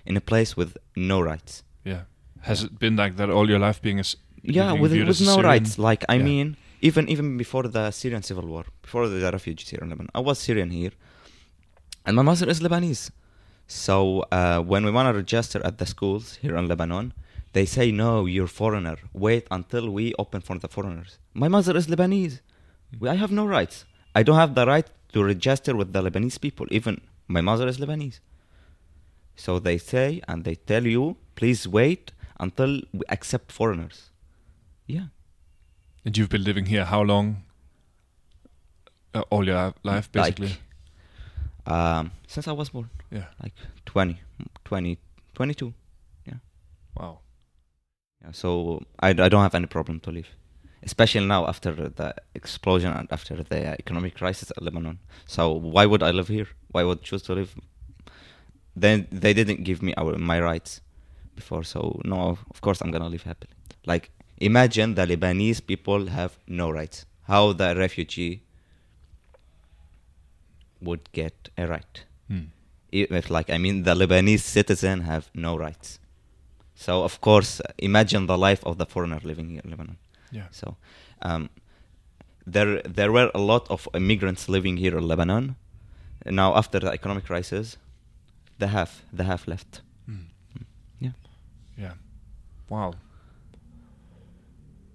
in 0.06 0.16
a 0.16 0.20
place 0.20 0.56
with 0.56 0.76
no 0.96 1.20
rights. 1.20 1.62
Yeah. 1.84 2.02
Has 2.42 2.62
it 2.62 2.78
been 2.78 2.96
like 2.96 3.16
that 3.16 3.30
all 3.30 3.48
your 3.48 3.58
life, 3.58 3.80
being 3.82 4.00
a 4.00 4.04
Yeah, 4.42 4.70
being 4.72 4.82
with 4.82 4.92
with 4.92 5.20
no 5.20 5.34
Syrian? 5.36 5.44
rights. 5.44 5.78
Like 5.78 6.04
I 6.08 6.16
Yeah. 6.16 6.24
mean, 6.30 6.56
even 6.80 7.08
even 7.08 7.36
before 7.36 7.64
the 7.68 7.90
Syrian 7.90 8.22
civil 8.22 8.46
war, 8.46 8.64
before 8.82 9.08
the 9.08 9.30
refugees 9.32 9.68
here 9.70 9.80
in 9.82 9.88
Lebanon, 9.90 10.10
I 10.14 10.20
was 10.20 10.38
Syrian 10.38 10.70
here, 10.70 10.92
and 12.06 12.14
my 12.16 12.22
mother 12.22 12.48
is 12.48 12.60
Lebanese. 12.60 13.10
So 13.66 14.24
uh, 14.32 14.60
when 14.60 14.84
we 14.84 14.90
want 14.90 15.06
to 15.12 15.14
register 15.14 15.60
at 15.64 15.78
the 15.78 15.86
schools 15.86 16.38
here 16.42 16.56
in 16.56 16.68
Lebanon, 16.68 17.12
they 17.52 17.66
say 17.66 17.90
no, 17.90 18.24
you're 18.26 18.46
foreigner. 18.46 18.96
Wait 19.12 19.46
until 19.50 19.90
we 19.90 20.14
open 20.18 20.40
for 20.40 20.56
the 20.58 20.68
foreigners. 20.68 21.18
My 21.34 21.48
mother 21.48 21.76
is 21.76 21.86
Lebanese. 21.86 22.40
We- 22.98 23.08
I 23.08 23.16
have 23.16 23.32
no 23.40 23.44
rights. 23.46 23.84
I 24.14 24.22
don't 24.22 24.36
have 24.36 24.54
the 24.54 24.66
right 24.66 24.86
to 25.12 25.24
register 25.24 25.76
with 25.76 25.92
the 25.92 26.02
Lebanese 26.02 26.40
people. 26.40 26.66
Even 26.70 27.00
my 27.26 27.40
mother 27.40 27.68
is 27.68 27.78
Lebanese. 27.78 28.20
So 29.36 29.58
they 29.58 29.78
say 29.78 30.20
and 30.26 30.44
they 30.44 30.56
tell 30.56 30.86
you, 30.86 31.16
please 31.36 31.68
wait 31.68 32.12
until 32.40 32.80
we 32.92 33.02
accept 33.08 33.52
foreigners. 33.52 34.10
Yeah. 34.86 35.06
And 36.04 36.16
you've 36.16 36.28
been 36.28 36.44
living 36.44 36.66
here 36.66 36.84
how 36.84 37.02
long? 37.02 37.44
Uh, 39.14 39.22
all 39.30 39.46
your 39.46 39.74
life, 39.82 40.10
basically. 40.10 40.58
Like, 41.66 41.72
um, 41.72 42.12
since 42.26 42.48
I 42.48 42.52
was 42.52 42.70
born, 42.70 42.90
yeah. 43.10 43.26
like 43.42 43.52
20, 43.86 44.20
20, 44.64 44.98
22. 45.34 45.74
Yeah. 46.26 46.34
Wow. 46.96 47.20
Yeah, 48.22 48.32
so 48.32 48.82
I, 49.00 49.10
I 49.10 49.28
don't 49.28 49.42
have 49.42 49.54
any 49.54 49.66
problem 49.66 50.00
to 50.00 50.10
leave, 50.10 50.28
especially 50.82 51.26
now 51.26 51.46
after 51.46 51.72
the 51.72 52.14
explosion 52.34 52.92
and 52.92 53.08
after 53.10 53.42
the 53.42 53.78
economic 53.78 54.14
crisis 54.14 54.52
in 54.56 54.64
Lebanon. 54.64 54.98
So 55.26 55.52
why 55.52 55.86
would 55.86 56.02
I 56.02 56.10
live 56.10 56.28
here? 56.28 56.48
Why 56.70 56.84
would 56.84 56.98
I 56.98 57.02
choose 57.02 57.22
to 57.22 57.34
live? 57.34 57.54
Then 58.76 59.06
they 59.10 59.34
didn't 59.34 59.64
give 59.64 59.82
me 59.82 59.94
our 59.96 60.16
my 60.16 60.40
rights 60.40 60.80
before, 61.34 61.64
so 61.64 62.00
no, 62.04 62.38
of 62.50 62.60
course 62.60 62.80
I'm 62.80 62.90
gonna 62.90 63.08
live 63.08 63.24
happily. 63.24 63.52
Like 63.86 64.10
imagine 64.38 64.94
the 64.94 65.06
Lebanese 65.06 65.64
people 65.64 66.06
have 66.06 66.38
no 66.46 66.70
rights. 66.70 67.06
How 67.24 67.52
the 67.52 67.74
refugee 67.76 68.42
would 70.80 71.10
get 71.12 71.48
a 71.58 71.66
right? 71.66 72.04
Mm. 72.30 72.48
if 72.92 73.30
like 73.30 73.50
I 73.50 73.58
mean 73.58 73.82
the 73.82 73.94
Lebanese 73.94 74.40
citizen 74.40 75.00
have 75.00 75.30
no 75.34 75.56
rights. 75.56 75.98
So 76.74 77.02
of 77.02 77.20
course, 77.20 77.60
imagine 77.78 78.26
the 78.26 78.38
life 78.38 78.62
of 78.64 78.78
the 78.78 78.86
foreigner 78.86 79.20
living 79.24 79.48
here 79.50 79.60
in 79.64 79.70
Lebanon. 79.70 79.96
Yeah. 80.32 80.48
So 80.50 80.76
um, 81.22 81.48
there 82.46 82.82
there 82.82 83.10
were 83.12 83.30
a 83.34 83.38
lot 83.38 83.70
of 83.70 83.88
immigrants 83.94 84.48
living 84.48 84.76
here 84.78 84.96
in 84.98 85.06
Lebanon. 85.08 85.56
Now 86.26 86.56
after 86.56 86.80
the 86.80 86.90
economic 86.92 87.24
crisis, 87.24 87.76
the 88.58 88.68
half 88.68 89.02
the 89.12 89.24
half 89.24 89.46
left. 89.48 89.82
Mm. 90.08 90.26
Yeah. 91.00 91.12
Yeah. 91.76 91.92
Wow. 92.68 92.94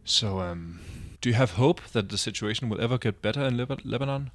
So, 0.06 0.40
um, 0.40 0.80
do 1.22 1.30
you 1.30 1.36
have 1.36 1.52
hope 1.52 1.82
that 1.94 2.10
the 2.10 2.18
situation 2.18 2.68
will 2.70 2.82
ever 2.82 2.98
get 2.98 3.22
better 3.22 3.42
in 3.42 3.56
Leba- 3.56 3.80
Lebanon? 3.86 4.32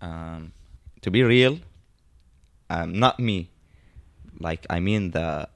Um, 0.00 0.52
to 1.00 1.10
be 1.10 1.22
real, 1.22 1.58
um, 2.70 2.98
not 2.98 3.18
me. 3.18 3.50
Like 4.38 4.66
I 4.70 4.80
mean 4.80 5.10
the 5.10 5.48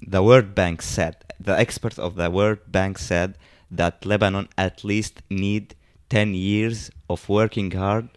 the 0.00 0.22
World 0.22 0.54
Bank 0.54 0.82
said 0.82 1.16
the 1.38 1.58
experts 1.58 1.98
of 1.98 2.14
the 2.16 2.30
World 2.30 2.58
Bank 2.66 2.98
said 2.98 3.36
that 3.70 4.04
Lebanon 4.04 4.48
at 4.56 4.84
least 4.84 5.22
need 5.30 5.74
ten 6.08 6.34
years 6.34 6.90
of 7.08 7.28
working 7.28 7.70
hard 7.70 8.08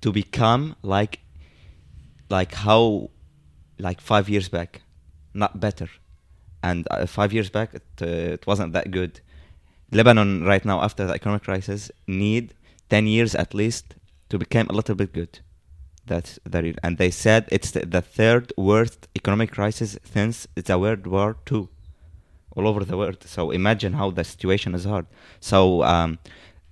to 0.00 0.12
become 0.12 0.76
like 0.82 1.20
like 2.30 2.54
how 2.54 3.10
like 3.78 4.00
five 4.00 4.28
years 4.28 4.48
back, 4.48 4.82
not 5.32 5.60
better. 5.60 5.88
And 6.62 6.86
uh, 6.90 7.06
five 7.06 7.32
years 7.32 7.50
back, 7.50 7.74
it, 7.74 7.82
uh, 8.00 8.06
it 8.06 8.46
wasn't 8.46 8.72
that 8.72 8.90
good. 8.90 9.20
Lebanon 9.90 10.44
right 10.44 10.64
now 10.64 10.80
after 10.82 11.06
the 11.06 11.12
economic 11.12 11.42
crisis 11.44 11.90
need 12.06 12.54
ten 12.88 13.06
years 13.06 13.34
at 13.34 13.54
least 13.54 13.94
to 14.30 14.38
become 14.38 14.66
a 14.68 14.72
little 14.72 14.94
bit 14.94 15.12
good. 15.12 15.40
That's 16.06 16.38
that, 16.44 16.64
is- 16.64 16.76
and 16.82 16.98
they 16.98 17.10
said 17.10 17.48
it's 17.50 17.70
the, 17.70 17.86
the 17.86 18.02
third 18.02 18.52
worst 18.56 19.08
economic 19.16 19.52
crisis 19.52 19.96
since 20.04 20.46
the 20.54 20.78
World 20.78 21.06
War 21.06 21.36
Two, 21.46 21.68
all 22.56 22.68
over 22.68 22.84
the 22.84 22.96
world. 22.96 23.22
So 23.24 23.50
imagine 23.50 23.94
how 23.94 24.10
the 24.10 24.24
situation 24.24 24.74
is 24.74 24.84
hard. 24.84 25.06
So 25.40 25.82
um, 25.82 26.18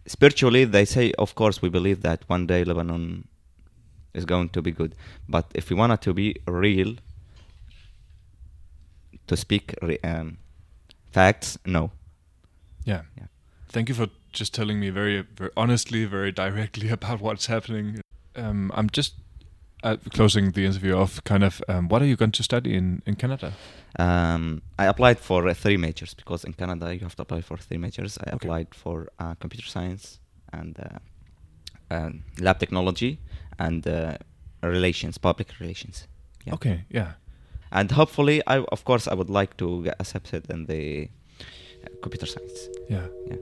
spiritually, 0.06 0.64
they 0.64 0.84
say, 0.84 1.12
of 1.18 1.34
course, 1.34 1.62
we 1.62 1.68
believe 1.70 2.02
that 2.02 2.24
one 2.26 2.46
day 2.46 2.62
Lebanon 2.64 3.26
is 4.12 4.26
going 4.26 4.50
to 4.50 4.60
be 4.60 4.70
good. 4.70 4.94
But 5.28 5.46
if 5.54 5.70
we 5.70 5.76
want 5.76 5.92
it 5.94 6.02
to 6.02 6.12
be 6.12 6.36
real, 6.46 6.96
to 9.28 9.36
speak 9.36 9.74
re- 9.80 9.98
um, 10.04 10.36
facts, 11.10 11.56
no. 11.64 11.90
Yeah. 12.84 13.02
Yeah. 13.16 13.26
Thank 13.68 13.88
you 13.88 13.94
for 13.94 14.08
just 14.32 14.52
telling 14.52 14.78
me 14.78 14.90
very, 14.90 15.22
very 15.22 15.50
honestly, 15.56 16.04
very 16.04 16.32
directly 16.32 16.88
about 16.98 17.22
what's 17.22 17.46
happening. 17.46 18.01
Um, 18.36 18.70
I'm 18.74 18.88
just 18.90 19.14
uh, 19.84 19.96
closing 20.14 20.52
the 20.52 20.64
interview 20.64 20.94
off. 20.96 21.22
Kind 21.24 21.44
of, 21.44 21.60
um, 21.68 21.88
what 21.88 22.02
are 22.02 22.06
you 22.06 22.16
going 22.16 22.32
to 22.32 22.42
study 22.42 22.74
in 22.76 23.02
in 23.06 23.14
Canada? 23.16 23.52
Um, 23.98 24.62
I 24.78 24.86
applied 24.88 25.18
for 25.18 25.48
uh, 25.48 25.54
three 25.54 25.76
majors 25.76 26.14
because 26.14 26.44
in 26.46 26.52
Canada 26.54 26.86
you 26.94 27.00
have 27.00 27.14
to 27.16 27.22
apply 27.22 27.42
for 27.42 27.58
three 27.58 27.78
majors. 27.78 28.18
I 28.18 28.22
Okay. 28.22 28.34
applied 28.36 28.66
for 28.74 29.08
uh, 29.18 29.34
computer 29.40 29.68
science 29.68 30.18
and 30.52 30.76
uh, 31.90 32.10
lab 32.40 32.58
technology 32.58 33.18
and 33.58 33.86
uh, 33.86 34.16
relations, 34.62 35.18
public 35.18 35.48
relations. 35.60 36.08
Yeah. 36.46 36.54
Okay. 36.54 36.84
Yeah. 36.90 37.12
and 37.70 37.90
hopefully, 37.90 38.40
I 38.46 38.58
of 38.72 38.84
course 38.84 39.08
I 39.10 39.14
would 39.14 39.30
like 39.30 39.56
to 39.56 39.82
get 39.84 39.94
accepted 40.00 40.50
in 40.50 40.66
the 40.66 41.08
uh, 41.84 41.88
computer 42.02 42.26
science. 42.26 42.68
Yeah. 42.90 43.06
Ja. 43.30 43.36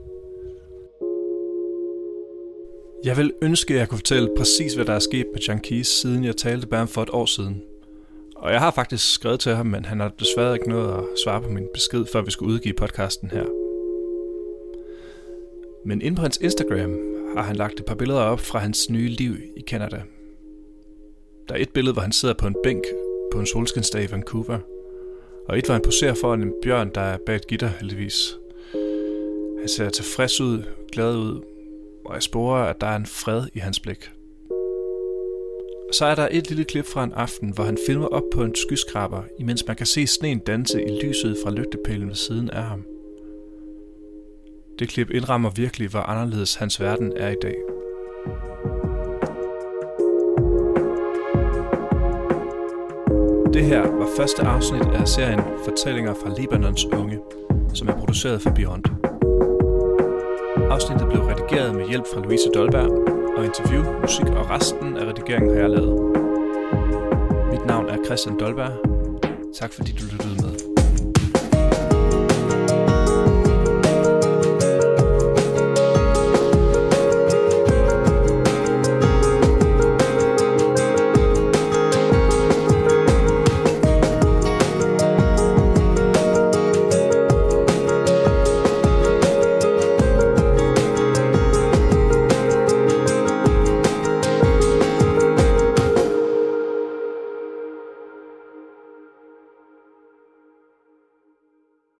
Jeg 3.03 3.17
vil 3.17 3.33
ønske, 3.41 3.73
at 3.73 3.79
jeg 3.79 3.89
kunne 3.89 3.97
fortælle 3.97 4.29
præcis, 4.37 4.73
hvad 4.73 4.85
der 4.85 4.93
er 4.93 4.99
sket 4.99 5.25
med 5.33 5.41
Junkies, 5.41 5.87
siden 5.87 6.23
jeg 6.23 6.37
talte 6.37 6.67
med 6.71 6.77
ham 6.77 6.87
for 6.87 7.03
et 7.03 7.09
år 7.09 7.25
siden. 7.25 7.61
Og 8.35 8.51
jeg 8.51 8.59
har 8.59 8.71
faktisk 8.71 9.13
skrevet 9.13 9.39
til 9.39 9.51
ham, 9.51 9.65
men 9.65 9.85
han 9.85 9.99
har 9.99 10.11
desværre 10.19 10.53
ikke 10.53 10.69
nået 10.69 10.93
at 10.93 11.03
svare 11.23 11.41
på 11.41 11.49
min 11.49 11.67
besked, 11.73 12.05
før 12.13 12.21
vi 12.21 12.31
skulle 12.31 12.53
udgive 12.53 12.73
podcasten 12.73 13.29
her. 13.29 13.45
Men 15.85 16.01
inde 16.01 16.15
på 16.15 16.21
hans 16.21 16.37
Instagram 16.41 16.97
har 17.35 17.43
han 17.43 17.55
lagt 17.55 17.79
et 17.79 17.85
par 17.85 17.95
billeder 17.95 18.21
op 18.21 18.39
fra 18.39 18.59
hans 18.59 18.89
nye 18.89 19.09
liv 19.09 19.35
i 19.57 19.61
Canada. 19.61 20.01
Der 21.49 21.55
er 21.55 21.59
et 21.59 21.69
billede, 21.69 21.93
hvor 21.93 22.01
han 22.01 22.11
sidder 22.11 22.35
på 22.35 22.47
en 22.47 22.55
bænk 22.63 22.83
på 23.31 23.39
en 23.39 23.45
solskinsdag 23.45 24.03
i 24.03 24.11
Vancouver. 24.11 24.59
Og 25.47 25.57
et, 25.57 25.65
hvor 25.65 25.73
han 25.73 25.81
poserer 25.81 26.13
foran 26.13 26.41
en 26.41 26.53
bjørn, 26.63 26.91
der 26.95 27.01
er 27.01 27.17
bag 27.25 27.35
et 27.35 27.47
gitter 27.47 27.69
heldigvis. 27.79 28.37
Han 29.59 29.67
ser 29.67 29.89
tilfreds 29.89 30.41
ud, 30.41 30.63
glad 30.91 31.15
ud, 31.15 31.50
og 32.05 32.13
jeg 32.13 32.23
sporer, 32.23 32.63
at 32.63 32.81
der 32.81 32.87
er 32.87 32.95
en 32.95 33.05
fred 33.05 33.47
i 33.53 33.59
hans 33.59 33.79
blik. 33.79 34.11
Så 35.91 36.05
er 36.05 36.15
der 36.15 36.27
et 36.31 36.49
lille 36.49 36.63
klip 36.63 36.85
fra 36.85 37.03
en 37.03 37.13
aften, 37.13 37.53
hvor 37.53 37.63
han 37.63 37.77
filmer 37.87 38.07
op 38.07 38.23
på 38.33 38.43
en 38.43 38.55
skyskraber, 38.55 39.23
imens 39.39 39.67
man 39.67 39.75
kan 39.75 39.85
se 39.85 40.07
sneen 40.07 40.39
danse 40.39 40.83
i 40.83 41.05
lyset 41.05 41.37
fra 41.43 41.51
lygtepælen 41.51 42.07
ved 42.07 42.15
siden 42.15 42.49
af 42.49 42.63
ham. 42.63 42.85
Det 44.79 44.89
klip 44.89 45.09
indrammer 45.09 45.49
virkelig, 45.49 45.89
hvor 45.89 45.99
anderledes 45.99 46.55
hans 46.55 46.81
verden 46.81 47.13
er 47.15 47.29
i 47.29 47.35
dag. 47.41 47.55
Det 53.53 53.65
her 53.65 53.81
var 53.81 54.07
første 54.17 54.41
afsnit 54.41 54.81
af 54.81 55.07
serien 55.07 55.41
Fortællinger 55.65 56.13
fra 56.13 56.35
Libanons 56.39 56.85
unge, 56.85 57.19
som 57.73 57.87
er 57.87 57.97
produceret 57.97 58.41
for 58.41 58.49
Beyond. 58.49 59.00
Afsnittet 60.71 61.07
blev 61.09 61.21
redigeret 61.21 61.75
med 61.75 61.87
hjælp 61.89 62.05
fra 62.13 62.21
Louise 62.21 62.49
Dolberg, 62.55 62.91
og 63.37 63.45
interview, 63.45 63.83
musik 64.01 64.25
og 64.25 64.49
resten 64.49 64.97
af 64.97 65.05
redigeringen 65.05 65.49
har 65.53 65.61
jeg 65.61 65.69
lavet. 65.69 65.95
Mit 67.51 67.65
navn 67.65 67.89
er 67.89 67.97
Christian 68.05 68.39
Dolberg. 68.39 68.73
Tak 69.59 69.73
fordi 69.73 69.91
du 69.91 70.03
lyttede 70.11 70.35
med. 70.35 70.40